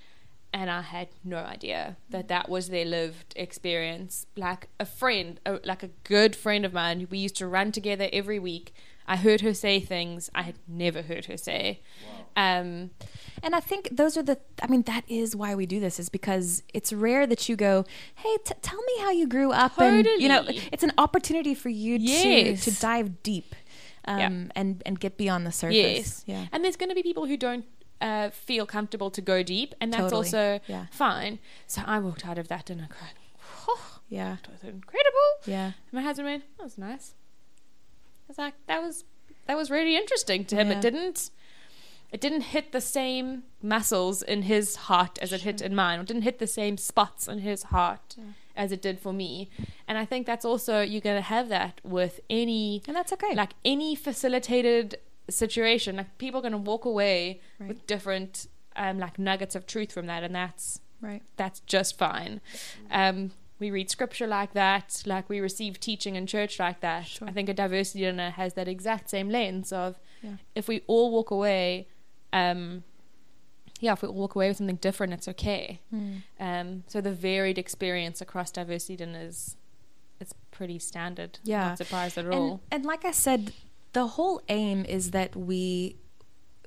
and 0.53 0.71
I 0.71 0.81
had 0.83 1.09
no 1.25 1.39
idea 1.39 1.97
that 2.09 2.29
that 2.29 2.49
was 2.49 2.69
their 2.69 2.85
lived 2.87 3.35
experience. 3.37 4.27
Like 4.37 4.69
a 4.81 4.87
friend, 4.87 5.39
a, 5.45 5.59
like 5.65 5.83
a 5.83 5.89
good 6.05 6.35
friend 6.37 6.65
of 6.65 6.73
mine, 6.73 7.07
we 7.11 7.19
used 7.19 7.37
to 7.37 7.47
run 7.47 7.73
together 7.73 8.09
every 8.13 8.39
week. 8.39 8.73
I 9.07 9.17
heard 9.17 9.41
her 9.43 9.53
say 9.53 9.81
things 9.81 10.31
I 10.35 10.43
had 10.43 10.55
never 10.67 11.03
heard 11.03 11.27
her 11.27 11.37
say. 11.37 11.83
Um, 12.37 12.91
and 13.43 13.55
i 13.55 13.61
think 13.61 13.89
those 13.93 14.17
are 14.17 14.23
the 14.23 14.39
i 14.63 14.67
mean 14.67 14.83
that 14.83 15.05
is 15.09 15.35
why 15.37 15.55
we 15.55 15.67
do 15.67 15.79
this 15.81 15.99
is 16.01 16.09
because 16.09 16.63
it's 16.75 16.91
rare 16.93 17.27
that 17.27 17.49
you 17.49 17.57
go 17.57 17.85
hey 18.17 18.37
t- 18.45 18.55
tell 18.63 18.79
me 18.79 18.93
how 19.01 19.11
you 19.11 19.27
grew 19.29 19.53
up 19.53 19.79
and 19.79 20.07
you 20.19 20.29
know 20.29 20.43
it's 20.73 20.83
an 20.83 20.93
opportunity 20.99 21.55
for 21.55 21.69
you 21.69 21.97
Yes. 22.01 22.65
to 22.65 22.71
to 22.71 22.81
dive 22.81 23.23
deep 23.23 23.55
um, 24.07 24.19
Yeah. 24.19 24.27
and 24.55 24.83
and 24.87 24.99
get 25.01 25.17
beyond 25.19 25.47
the 25.47 25.53
surface 25.53 25.77
yes, 25.77 26.25
yeah 26.27 26.47
and 26.53 26.63
there's 26.65 26.77
going 26.77 26.89
to 26.89 26.95
be 26.95 27.03
people 27.03 27.27
who 27.27 27.37
don't 27.37 27.65
uh, 28.01 28.31
feel 28.31 28.67
comfortable 28.67 29.11
to 29.11 29.21
go 29.21 29.43
deep, 29.43 29.75
and 29.81 29.93
that's 29.93 30.03
Totally. 30.03 30.19
also 30.27 30.61
Yeah. 30.67 30.87
fine. 30.91 31.39
So 31.67 31.83
I 31.87 31.99
walked 31.99 32.27
out 32.27 32.39
of 32.39 32.49
that 32.49 32.67
dinner 32.67 32.89
crying. 32.91 33.15
Oh, 33.69 33.99
yeah 34.09 34.37
that 34.43 34.51
was 34.53 34.63
incredible. 34.63 35.29
yeah 35.47 35.73
My 35.93 36.03
husband 36.03 36.27
went, 36.29 36.45
"That 36.57 36.65
was 36.65 36.79
nice." 36.79 37.15
I 38.29 38.29
was 38.29 38.39
like, 38.39 38.55
"That 38.67 38.83
was 38.83 39.05
that 39.47 39.57
was 39.57 39.71
really 39.71 39.97
interesting 39.97 40.45
to 40.47 40.57
him. 40.57 40.71
Yeah. 40.71 40.79
It 40.79 40.81
didn't 40.83 41.31
it 42.13 42.21
didn't 42.21 42.43
hit 42.43 42.71
the 42.73 42.81
same 42.81 43.43
muscles 43.63 44.23
in 44.23 44.43
his 44.43 44.77
heart 44.77 45.19
as 45.21 45.33
it 45.33 45.43
hit 45.43 45.61
in 45.61 45.75
mine. 45.75 45.99
It 46.01 46.07
didn't 46.07 46.23
hit 46.23 46.39
the 46.39 46.47
same 46.47 46.77
spots 46.77 47.27
in 47.27 47.41
his 47.41 47.65
heart 47.65 48.17
as 48.57 48.71
it 48.73 48.81
did 48.81 49.01
for 49.01 49.13
me. 49.13 49.51
And 49.89 49.99
I 49.99 50.05
think 50.05 50.25
that's 50.27 50.45
also 50.45 50.81
you're 50.81 51.01
going 51.01 51.17
to 51.17 51.29
have 51.37 51.49
that 51.49 51.81
with 51.83 52.21
any 52.31 52.83
and 52.87 52.95
that's 52.97 53.13
okay 53.13 53.35
like 53.35 53.55
any 53.65 53.95
facilitated 53.97 54.99
situation. 55.29 55.97
Like 55.97 56.19
people 56.19 56.39
are 56.41 56.43
going 56.43 56.53
to 56.53 56.59
walk 56.59 56.85
away 56.85 57.41
Right. 57.59 57.69
with 57.69 57.87
different 57.87 58.47
um, 58.77 58.99
like 58.99 59.19
nuggets 59.19 59.55
of 59.55 59.67
truth 59.67 59.93
from 59.93 60.07
that, 60.07 60.23
and 60.23 60.35
that's 60.35 60.81
right 61.01 61.23
that's 61.37 61.61
just 61.61 61.97
fine. 61.99 62.41
Um, 62.91 63.33
we 63.59 63.71
read 63.71 63.89
scripture 63.91 64.27
like 64.27 64.53
that, 64.53 65.03
like 65.07 65.29
we 65.31 65.41
receive 65.41 65.81
teaching 65.81 66.15
in 66.15 66.27
church 66.27 66.59
like 66.59 66.81
that. 66.81 67.07
Sure. 67.07 67.27
I 67.29 67.33
think 67.33 67.49
a 67.49 67.55
diversity 67.55 68.01
dinner 68.01 68.31
has 68.31 68.53
that 68.55 68.69
exact 68.69 69.09
same 69.09 69.31
lens 69.31 69.73
of 69.73 69.99
Yeah. 70.23 70.33
if 70.55 70.69
we 70.69 70.83
all 70.87 71.11
walk 71.11 71.31
away, 71.31 71.89
um, 72.35 72.85
yeah, 73.81 73.93
if 73.95 74.03
we 74.03 74.09
all 74.09 74.15
walk 74.15 74.35
away 74.35 74.49
with 74.49 74.59
something 74.59 74.77
different, 74.77 75.15
it's 75.15 75.29
okay. 75.29 75.81
Hmm. 75.91 76.17
Um, 76.39 76.85
so 76.87 77.01
the 77.01 77.13
varied 77.13 77.57
experience 77.59 78.21
across 78.21 78.51
diversity 78.51 78.97
dinners, 78.97 79.57
it's 80.21 80.35
pretty 80.51 80.79
standard. 80.79 81.39
Yeah. 81.45 81.69
not 81.69 81.79
surprised 81.79 82.19
at 82.19 82.27
and, 82.27 82.35
all. 82.35 82.61
and 82.71 82.85
like 82.85 83.05
I 83.07 83.11
said, 83.11 83.53
the 83.97 84.07
whole 84.17 84.43
aim 84.51 84.85
is 84.85 85.13
that 85.13 85.35
we 85.35 85.97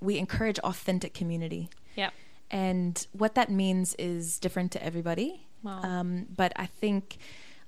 we 0.01 0.17
encourage 0.17 0.57
authentic 0.59 1.13
community. 1.13 1.69
Yep. 1.95 2.13
and 2.51 2.95
what 3.11 3.35
that 3.35 3.49
means 3.51 3.93
is 3.99 4.39
different 4.39 4.71
to 4.71 4.79
everybody. 4.83 5.45
Wow. 5.61 5.81
Um, 5.83 6.25
but 6.41 6.51
I 6.55 6.65
think 6.65 7.17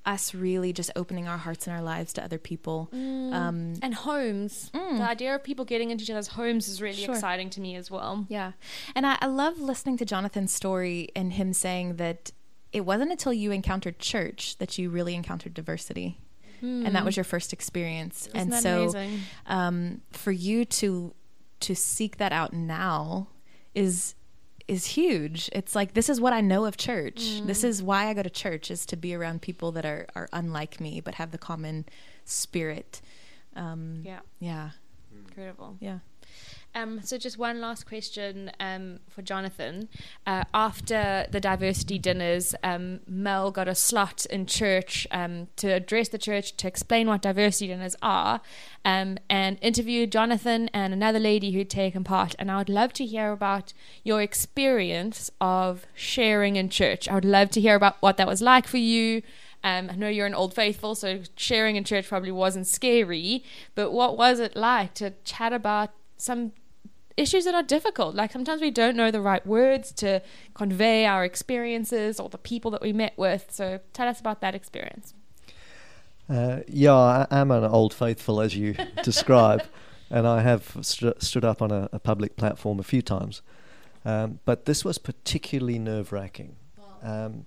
us 0.03 0.33
really 0.33 0.71
just 0.73 0.89
opening 0.95 1.27
our 1.27 1.37
hearts 1.37 1.67
and 1.67 1.75
our 1.75 1.83
lives 1.83 2.11
to 2.13 2.23
other 2.23 2.39
people. 2.39 2.89
Um, 2.91 3.75
and 3.85 3.93
homes. 3.93 4.71
The 4.73 5.03
idea 5.15 5.35
of 5.35 5.43
people 5.43 5.63
getting 5.65 5.91
into 5.91 6.03
each 6.03 6.09
other's 6.09 6.29
homes 6.39 6.67
is 6.67 6.81
really 6.81 6.95
Sure. 7.05 7.13
exciting 7.13 7.49
to 7.51 7.61
me 7.61 7.75
as 7.75 7.91
well. 7.91 8.25
Yeah. 8.29 8.53
And 8.95 9.05
I, 9.05 9.17
I 9.21 9.27
love 9.27 9.59
listening 9.59 9.97
to 9.97 10.05
Jonathan's 10.05 10.51
story 10.51 11.09
and 11.15 11.33
him 11.33 11.53
saying 11.53 11.97
that 11.97 12.31
it 12.73 12.81
wasn't 12.81 13.11
until 13.11 13.33
you 13.33 13.51
encountered 13.51 13.99
church 13.99 14.57
that 14.57 14.77
you 14.79 14.89
really 14.89 15.13
encountered 15.13 15.53
diversity. 15.53 16.17
And 16.61 16.95
that 16.95 17.03
was 17.05 17.17
your 17.17 17.23
first 17.23 17.53
experience. 17.53 18.27
Isn't 18.27 18.53
and 18.53 18.53
so 18.61 18.93
um, 19.47 20.01
for 20.11 20.31
you 20.31 20.65
to 20.65 21.13
to 21.61 21.75
seek 21.75 22.17
that 22.17 22.31
out 22.31 22.53
now 22.53 23.27
is 23.75 24.15
is 24.67 24.85
huge. 24.85 25.49
It's 25.53 25.75
like 25.75 25.93
this 25.93 26.09
is 26.09 26.21
what 26.21 26.33
I 26.33 26.41
know 26.41 26.65
of 26.65 26.77
church. 26.77 27.41
This 27.45 27.63
is 27.63 27.83
why 27.83 28.07
I 28.07 28.13
go 28.13 28.23
to 28.23 28.29
church 28.29 28.71
is 28.71 28.85
to 28.87 28.95
be 28.95 29.13
around 29.13 29.41
people 29.41 29.71
that 29.73 29.85
are 29.85 30.07
are 30.15 30.29
unlike 30.33 30.79
me 30.79 31.01
but 31.01 31.15
have 31.15 31.31
the 31.31 31.37
common 31.37 31.85
spirit. 32.25 33.01
Um, 33.55 34.01
Yeah, 34.03 34.19
yeah. 34.39 34.69
incredible. 35.13 35.77
Yeah. 35.79 35.99
Um, 36.73 37.01
so 37.01 37.17
just 37.17 37.37
one 37.37 37.59
last 37.59 37.85
question 37.85 38.51
um, 38.59 38.99
for 39.09 39.21
Jonathan. 39.21 39.89
Uh, 40.25 40.45
after 40.53 41.25
the 41.29 41.41
diversity 41.41 41.99
dinners, 41.99 42.55
um, 42.63 43.01
Mel 43.05 43.51
got 43.51 43.67
a 43.67 43.75
slot 43.75 44.25
in 44.27 44.45
church 44.45 45.05
um, 45.11 45.47
to 45.57 45.67
address 45.67 46.09
the 46.09 46.17
church 46.17 46.55
to 46.57 46.67
explain 46.67 47.07
what 47.07 47.21
diversity 47.21 47.67
dinners 47.67 47.95
are, 48.01 48.41
um, 48.85 49.17
and 49.29 49.57
interviewed 49.61 50.11
Jonathan 50.11 50.69
and 50.73 50.93
another 50.93 51.19
lady 51.19 51.51
who'd 51.51 51.69
taken 51.69 52.03
part. 52.03 52.35
And 52.39 52.49
I 52.49 52.57
would 52.57 52.69
love 52.69 52.93
to 52.93 53.05
hear 53.05 53.31
about 53.31 53.73
your 54.03 54.21
experience 54.21 55.29
of 55.41 55.85
sharing 55.93 56.55
in 56.55 56.69
church. 56.69 57.09
I 57.09 57.15
would 57.15 57.25
love 57.25 57.49
to 57.51 57.61
hear 57.61 57.75
about 57.75 57.97
what 57.99 58.15
that 58.15 58.27
was 58.27 58.41
like 58.41 58.65
for 58.65 58.77
you. 58.77 59.23
Um, 59.63 59.89
I 59.91 59.95
know 59.95 60.07
you're 60.07 60.25
an 60.25 60.33
old 60.33 60.53
faithful, 60.53 60.95
so 60.95 61.19
sharing 61.35 61.75
in 61.75 61.83
church 61.83 62.07
probably 62.07 62.31
wasn't 62.31 62.65
scary. 62.65 63.43
But 63.75 63.91
what 63.91 64.17
was 64.17 64.39
it 64.39 64.55
like 64.55 64.93
to 64.95 65.13
chat 65.23 65.53
about 65.53 65.91
some 66.17 66.53
issues 67.17 67.45
that 67.45 67.55
are 67.55 67.63
difficult? 67.63 68.15
Like 68.15 68.31
sometimes 68.31 68.61
we 68.61 68.71
don't 68.71 68.95
know 68.95 69.11
the 69.11 69.21
right 69.21 69.45
words 69.45 69.91
to 69.93 70.21
convey 70.53 71.05
our 71.05 71.23
experiences 71.23 72.19
or 72.19 72.29
the 72.29 72.37
people 72.37 72.71
that 72.71 72.81
we 72.81 72.93
met 72.93 73.13
with. 73.17 73.47
So 73.49 73.79
tell 73.93 74.07
us 74.07 74.19
about 74.19 74.41
that 74.41 74.55
experience. 74.55 75.13
Uh, 76.29 76.61
yeah, 76.67 76.93
I 76.93 77.27
am 77.31 77.51
an 77.51 77.65
old 77.65 77.93
faithful, 77.93 78.39
as 78.39 78.55
you 78.55 78.75
describe, 79.03 79.63
and 80.09 80.25
I 80.25 80.41
have 80.41 80.77
stu- 80.81 81.13
stood 81.19 81.43
up 81.43 81.61
on 81.61 81.71
a, 81.71 81.89
a 81.91 81.99
public 81.99 82.37
platform 82.37 82.79
a 82.79 82.83
few 82.83 83.01
times. 83.01 83.41
Um, 84.05 84.39
but 84.45 84.65
this 84.65 84.85
was 84.85 84.97
particularly 84.97 85.77
nerve 85.77 86.11
wracking 86.11 86.55
um, 87.03 87.45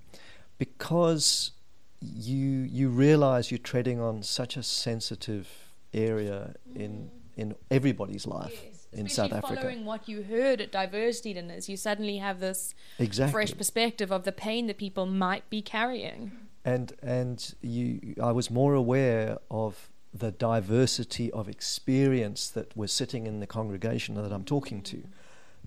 because 0.59 1.53
you 2.00 2.38
you 2.38 2.90
realize 2.90 3.50
you're 3.50 3.59
treading 3.59 4.00
on 4.00 4.22
such 4.22 4.57
a 4.57 4.62
sensitive 4.62 5.48
area 5.92 6.55
in 6.74 7.11
in 7.37 7.55
everybody's 7.70 8.27
life 8.27 8.73
in 8.94 9.09
South 9.09 9.33
Africa. 9.33 9.61
following 9.61 9.85
what 9.85 10.09
you 10.09 10.22
heard 10.22 10.61
at 10.61 10.70
diversity 10.72 11.35
dinners, 11.35 11.68
you 11.68 11.76
suddenly 11.76 12.18
have 12.18 12.40
this 12.40 12.74
Exactly. 12.98 13.33
fresh 13.33 13.57
perspective 13.57 14.11
of 14.11 14.24
the 14.24 14.33
pain 14.33 14.66
that 14.66 14.78
people 14.78 15.07
might 15.07 15.48
be 15.50 15.61
carrying. 15.62 16.33
and 16.64 16.92
and 17.02 17.54
you 17.61 18.14
I 18.22 18.33
was 18.33 18.50
more 18.50 18.74
aware 18.74 19.38
of 19.50 19.90
the 20.12 20.30
diversity 20.30 21.30
of 21.33 21.48
experience 21.48 22.48
that 22.48 22.74
was 22.76 22.92
sitting 22.92 23.26
in 23.26 23.40
the 23.40 23.46
congregation 23.46 24.14
that 24.14 24.33
I'm 24.33 24.44
talking 24.44 24.80
to 24.83 25.02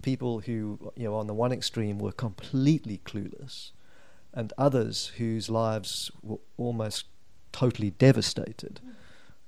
people 0.01 0.39
who 0.41 0.91
you 0.95 1.05
know 1.05 1.15
on 1.15 1.27
the 1.27 1.33
one 1.33 1.51
extreme 1.51 1.99
were 1.99 2.11
completely 2.11 2.99
clueless 3.05 3.71
and 4.33 4.53
others 4.57 5.11
whose 5.17 5.49
lives 5.49 6.11
were 6.21 6.39
almost 6.57 7.05
totally 7.51 7.89
devastated 7.91 8.79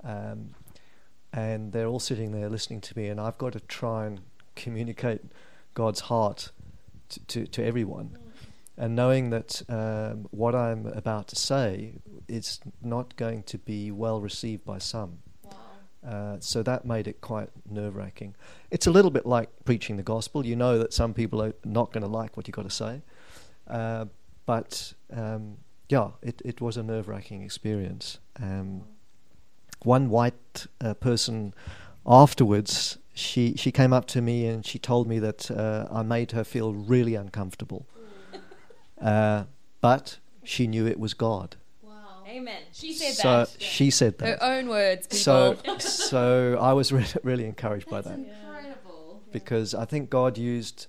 um, 0.04 0.56
and 1.34 1.72
they're 1.72 1.88
all 1.88 2.00
sitting 2.00 2.32
there 2.32 2.50
listening 2.50 2.82
to 2.82 2.98
me 2.98 3.08
and 3.08 3.20
I've 3.20 3.38
got 3.38 3.54
to 3.54 3.60
try 3.60 4.06
and 4.06 4.22
communicate 4.56 5.22
God's 5.74 6.02
heart 6.02 6.52
to, 7.10 7.20
to, 7.26 7.48
to 7.48 7.66
everyone 7.66 8.18
and 8.80 8.96
knowing 8.96 9.30
that 9.30 9.62
um, 9.68 10.28
what 10.32 10.56
I'm 10.56 10.86
about 10.88 11.28
to 11.28 11.36
say 11.36 11.96
is 12.30 12.62
not 12.82 13.16
going 13.18 13.44
to 13.44 13.58
be 13.58 13.92
well 13.92 14.22
received 14.22 14.64
by 14.64 14.78
some. 14.78 15.20
Uh, 16.06 16.38
so 16.40 16.64
that 16.64 16.86
made 16.86 17.10
it 17.10 17.20
quite 17.20 17.50
nerve 17.70 17.98
wracking. 17.98 18.34
It's 18.72 18.88
a 18.88 18.92
little 18.92 19.12
bit 19.12 19.26
like 19.26 19.50
preaching 19.66 19.98
the 19.98 20.04
gospel. 20.04 20.46
You 20.46 20.56
know 20.56 20.78
that 20.78 20.94
some 20.94 21.14
people 21.14 21.42
are 21.44 21.54
not 21.66 21.92
going 21.92 22.04
to 22.04 22.10
like 22.10 22.38
what 22.38 22.48
you've 22.48 22.56
got 22.56 22.64
to 22.64 22.70
say. 22.70 23.02
Uh, 23.68 24.06
but 24.46 24.94
um, 25.12 25.58
yeah, 25.90 26.12
it, 26.22 26.42
it 26.46 26.62
was 26.62 26.78
a 26.78 26.84
nerve 26.84 27.10
wracking 27.10 27.42
experience. 27.42 28.20
Um, 28.42 28.84
one 29.84 30.10
white 30.10 30.68
uh, 30.82 30.94
person 30.96 31.54
afterwards, 32.06 32.98
she, 33.14 33.54
she 33.56 33.72
came 33.72 33.94
up 33.94 34.06
to 34.08 34.22
me 34.22 34.46
and 34.46 34.66
she 34.66 34.80
told 34.80 35.08
me 35.08 35.20
that 35.20 35.52
uh, 35.52 35.88
I 35.92 36.04
made 36.04 36.32
her 36.32 36.44
feel 36.44 36.74
really 36.74 37.16
uncomfortable. 37.16 37.86
Uh, 39.02 39.46
but 39.80 40.18
she 40.44 40.68
knew 40.68 40.86
it 40.86 41.00
was 41.00 41.14
God. 41.14 41.56
Wow. 41.82 42.24
Amen. 42.28 42.64
She 42.74 42.92
said 42.92 43.14
so 43.14 43.46
that. 43.46 43.62
she 43.62 43.90
said 43.90 44.18
that. 44.18 44.42
Her 44.42 44.44
own 44.44 44.68
words, 44.68 45.08
people. 45.08 45.20
So 45.20 45.58
so 45.80 46.58
I 46.60 46.74
was 46.74 46.92
really, 46.92 47.08
really 47.24 47.46
encouraged 47.46 47.90
by 47.90 48.02
that 48.02 48.20
Incredible. 48.20 49.22
because 49.32 49.74
I 49.74 49.86
think 49.86 50.10
God 50.10 50.38
used 50.38 50.88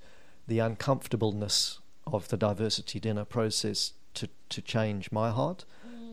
the 0.49 0.59
uncomfortableness 0.59 1.79
of 2.07 2.27
the 2.29 2.37
diversity 2.37 2.99
dinner 2.99 3.25
process 3.25 3.93
to 4.15 4.29
to 4.49 4.61
change 4.61 5.13
my 5.13 5.31
heart, 5.31 5.65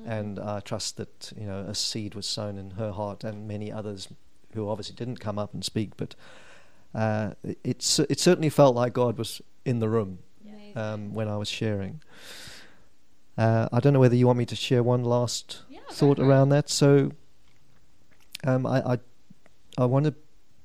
and 0.08 0.40
I 0.40 0.62
trust 0.62 0.98
that 0.98 1.32
you 1.38 1.46
know 1.46 1.60
a 1.60 1.76
seed 1.76 2.16
was 2.16 2.26
sown 2.26 2.58
in 2.58 2.72
her 2.72 2.92
heart 2.92 3.24
and 3.24 3.48
many 3.48 3.72
others 3.72 4.08
who 4.54 4.70
obviously 4.70 4.96
didn't 4.96 5.20
come 5.20 5.38
up 5.38 5.54
and 5.54 5.64
speak, 5.64 5.92
but 5.98 6.16
uh, 6.96 7.32
it 7.44 8.00
it 8.10 8.20
certainly 8.20 8.50
felt 8.50 8.76
like 8.76 8.94
God 8.94 9.18
was 9.18 9.42
in 9.66 9.80
the 9.80 9.90
room 9.90 10.20
um, 10.76 11.14
when 11.14 11.28
I 11.28 11.38
was 11.38 11.50
sharing. 11.50 12.02
Uh, 13.38 13.68
I 13.72 13.80
don't 13.80 13.94
know 13.94 14.00
whether 14.00 14.16
you 14.16 14.26
want 14.26 14.40
me 14.40 14.46
to 14.46 14.56
share 14.56 14.82
one 14.82 15.04
last 15.04 15.62
Yeah, 15.70 15.80
thought 15.92 16.20
around 16.20 16.50
that. 16.50 16.70
So, 16.70 17.12
um, 18.44 18.66
I, 18.66 18.94
I, 18.94 19.00
I 19.78 19.86
want 19.86 20.06
to 20.06 20.16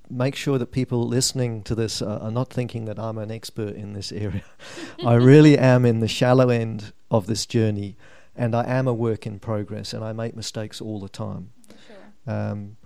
make 0.09 0.35
sure 0.35 0.59
that 0.59 0.73
people 0.73 1.07
listening 1.07 1.63
to 1.65 1.75
this 1.75 2.01
are, 2.01 2.19
are 2.21 2.31
not 2.31 2.51
thinking 2.51 2.87
that 2.87 2.99
I'm 2.99 3.19
an 3.19 3.31
expert 3.31 3.75
in 3.75 3.93
this 3.93 4.13
area. 4.13 4.45
I 5.07 5.15
really 5.15 5.59
am 5.59 5.85
in 5.85 6.01
the 6.01 6.09
shallow 6.09 6.49
end 6.49 6.93
of 7.11 7.27
this 7.27 7.45
journey, 7.45 7.97
and 8.37 8.55
I 8.55 8.65
am 8.65 8.87
a 8.89 8.95
work 8.95 9.27
in 9.27 9.39
progress, 9.39 9.93
and 9.93 10.05
I 10.05 10.13
make 10.13 10.35
mistakes 10.37 10.81
all 10.81 11.01
the 11.01 11.09
time. 11.09 11.53
Um, 12.27 12.77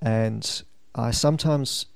and 0.00 0.62
I 0.94 1.10
sometimes 1.10 1.86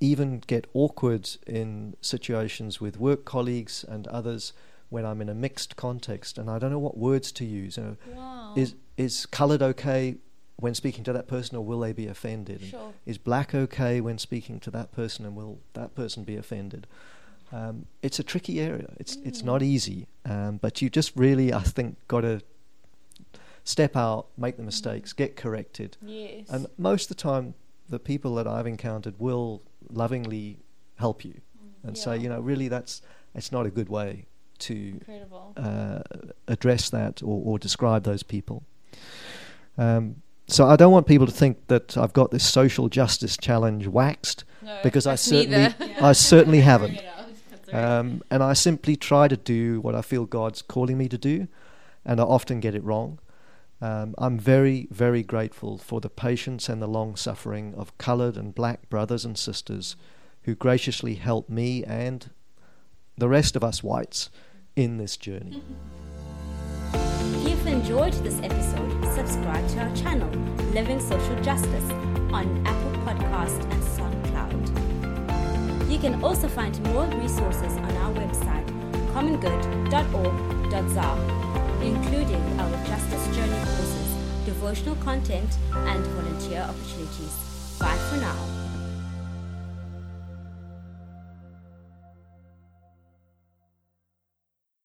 even 0.00 0.40
get 0.46 0.66
awkward 0.74 1.28
in 1.46 1.96
situations 2.00 2.80
with 2.80 2.98
work 3.00 3.24
colleagues 3.24 3.84
and 3.84 4.06
others 4.08 4.52
when 4.90 5.04
I'm 5.04 5.20
in 5.20 5.28
a 5.28 5.34
mixed 5.34 5.76
context, 5.76 6.38
and 6.38 6.48
I 6.48 6.58
don't 6.58 6.70
know 6.70 6.78
what 6.78 6.96
words 6.96 7.32
to 7.32 7.44
use. 7.44 7.76
You 7.76 7.82
know, 7.82 7.96
Wow. 8.14 8.52
is 8.56 8.74
is 8.96 9.26
coloured 9.26 9.62
okay 9.62 10.16
when 10.56 10.74
speaking 10.74 11.04
to 11.04 11.12
that 11.12 11.26
person, 11.28 11.56
or 11.56 11.64
will 11.64 11.80
they 11.80 11.92
be 11.92 12.06
offended? 12.06 12.62
Sure. 12.62 12.92
Is 13.06 13.18
black 13.18 13.54
okay 13.54 14.00
when 14.00 14.18
speaking 14.18 14.60
to 14.60 14.70
that 14.70 14.92
person, 14.92 15.24
and 15.26 15.36
will 15.36 15.58
that 15.74 15.94
person 15.94 16.24
be 16.24 16.36
offended? 16.36 16.86
Um, 17.52 17.86
it's 18.02 18.18
a 18.18 18.22
tricky 18.22 18.60
area. 18.60 18.92
It's 18.98 19.16
it's 19.24 19.42
not 19.42 19.62
easy, 19.62 20.06
um, 20.26 20.58
but 20.58 20.82
you 20.82 20.90
just 20.90 21.12
really, 21.16 21.52
I 21.52 21.60
think, 21.62 21.96
got 22.08 22.20
to 22.22 22.40
step 23.64 23.96
out, 23.96 24.26
make 24.36 24.56
the 24.56 24.62
mistakes, 24.62 25.12
get 25.12 25.36
corrected, 25.36 25.96
Yes. 26.02 26.48
and 26.50 26.66
most 26.78 27.10
of 27.10 27.16
the 27.16 27.22
time, 27.22 27.54
the 27.88 27.98
people 27.98 28.34
that 28.36 28.46
I've 28.46 28.66
encountered 28.66 29.14
will 29.18 29.62
lovingly 29.90 30.58
help 30.96 31.24
you 31.24 31.40
and 31.82 31.96
say, 31.96 32.18
you 32.18 32.28
know, 32.28 32.40
really, 32.40 32.68
that's 32.68 33.02
it's 33.34 33.52
not 33.52 33.66
a 33.66 33.70
good 33.70 33.88
way 33.88 34.26
to 34.60 35.00
uh, 35.56 36.00
address 36.48 36.90
that 36.90 37.22
or, 37.22 37.40
or 37.44 37.58
describe 37.58 38.02
those 38.04 38.22
people. 38.22 38.62
Um, 39.76 40.16
so 40.48 40.66
I 40.66 40.76
don't 40.76 40.92
want 40.92 41.06
people 41.06 41.26
to 41.26 41.32
think 41.32 41.66
that 41.68 41.96
I've 41.96 42.12
got 42.12 42.30
this 42.30 42.44
social 42.46 42.88
justice 42.88 43.36
challenge 43.36 43.86
waxed 43.86 44.44
No, 44.62 44.78
because 44.82 45.06
I 45.06 45.14
certainly. 45.14 45.74
I 46.00 46.12
certainly 46.12 46.60
haven't. 46.60 47.00
Um, 47.72 48.22
and 48.30 48.42
I 48.42 48.52
simply 48.52 48.96
try 48.96 49.28
to 49.28 49.36
do 49.36 49.80
what 49.80 49.94
I 49.94 50.02
feel 50.02 50.24
God's 50.24 50.62
calling 50.62 50.98
me 50.98 51.08
to 51.08 51.18
do, 51.18 51.48
and 52.04 52.20
I 52.20 52.24
often 52.24 52.60
get 52.60 52.74
it 52.74 52.84
wrong. 52.84 53.18
Um, 53.80 54.14
I'm 54.18 54.38
very, 54.38 54.88
very 54.90 55.22
grateful 55.22 55.78
for 55.78 56.00
the 56.00 56.08
patience 56.08 56.68
and 56.68 56.82
the 56.82 56.88
long 56.88 57.14
suffering 57.14 57.74
of 57.74 57.96
coloured 57.98 58.36
and 58.36 58.54
black 58.54 58.88
brothers 58.88 59.24
and 59.24 59.38
sisters 59.38 59.94
who 60.42 60.54
graciously 60.54 61.14
help 61.14 61.48
me 61.48 61.84
and 61.84 62.30
the 63.16 63.28
rest 63.28 63.54
of 63.54 63.62
us 63.62 63.82
whites 63.82 64.30
in 64.74 64.96
this 64.96 65.16
journey. 65.16 65.62
If 66.92 67.48
you've 67.48 67.66
enjoyed 67.66 68.14
this 68.14 68.40
episode, 68.42 69.14
subscribe 69.14 69.68
to 69.70 69.80
our 69.80 69.96
channel, 69.96 70.28
Living 70.72 71.00
Social 71.00 71.36
Justice, 71.42 71.90
on 72.32 72.66
Apple 72.66 72.92
Podcast 73.02 73.62
and 73.70 73.82
SoundCloud. 73.82 74.17
You 75.88 75.98
can 75.98 76.22
also 76.22 76.48
find 76.48 76.78
more 76.92 77.06
resources 77.06 77.76
on 77.76 77.90
our 77.96 78.12
website, 78.12 78.66
commongood.org.za, 79.14 81.08
including 81.82 82.60
our 82.60 82.70
Justice 82.86 83.26
Journey 83.34 83.58
courses, 83.64 84.14
devotional 84.44 84.96
content, 84.96 85.56
and 85.72 86.04
volunteer 86.04 86.60
opportunities. 86.60 87.76
Bye 87.80 87.96
for 88.10 88.16
now. 88.18 88.57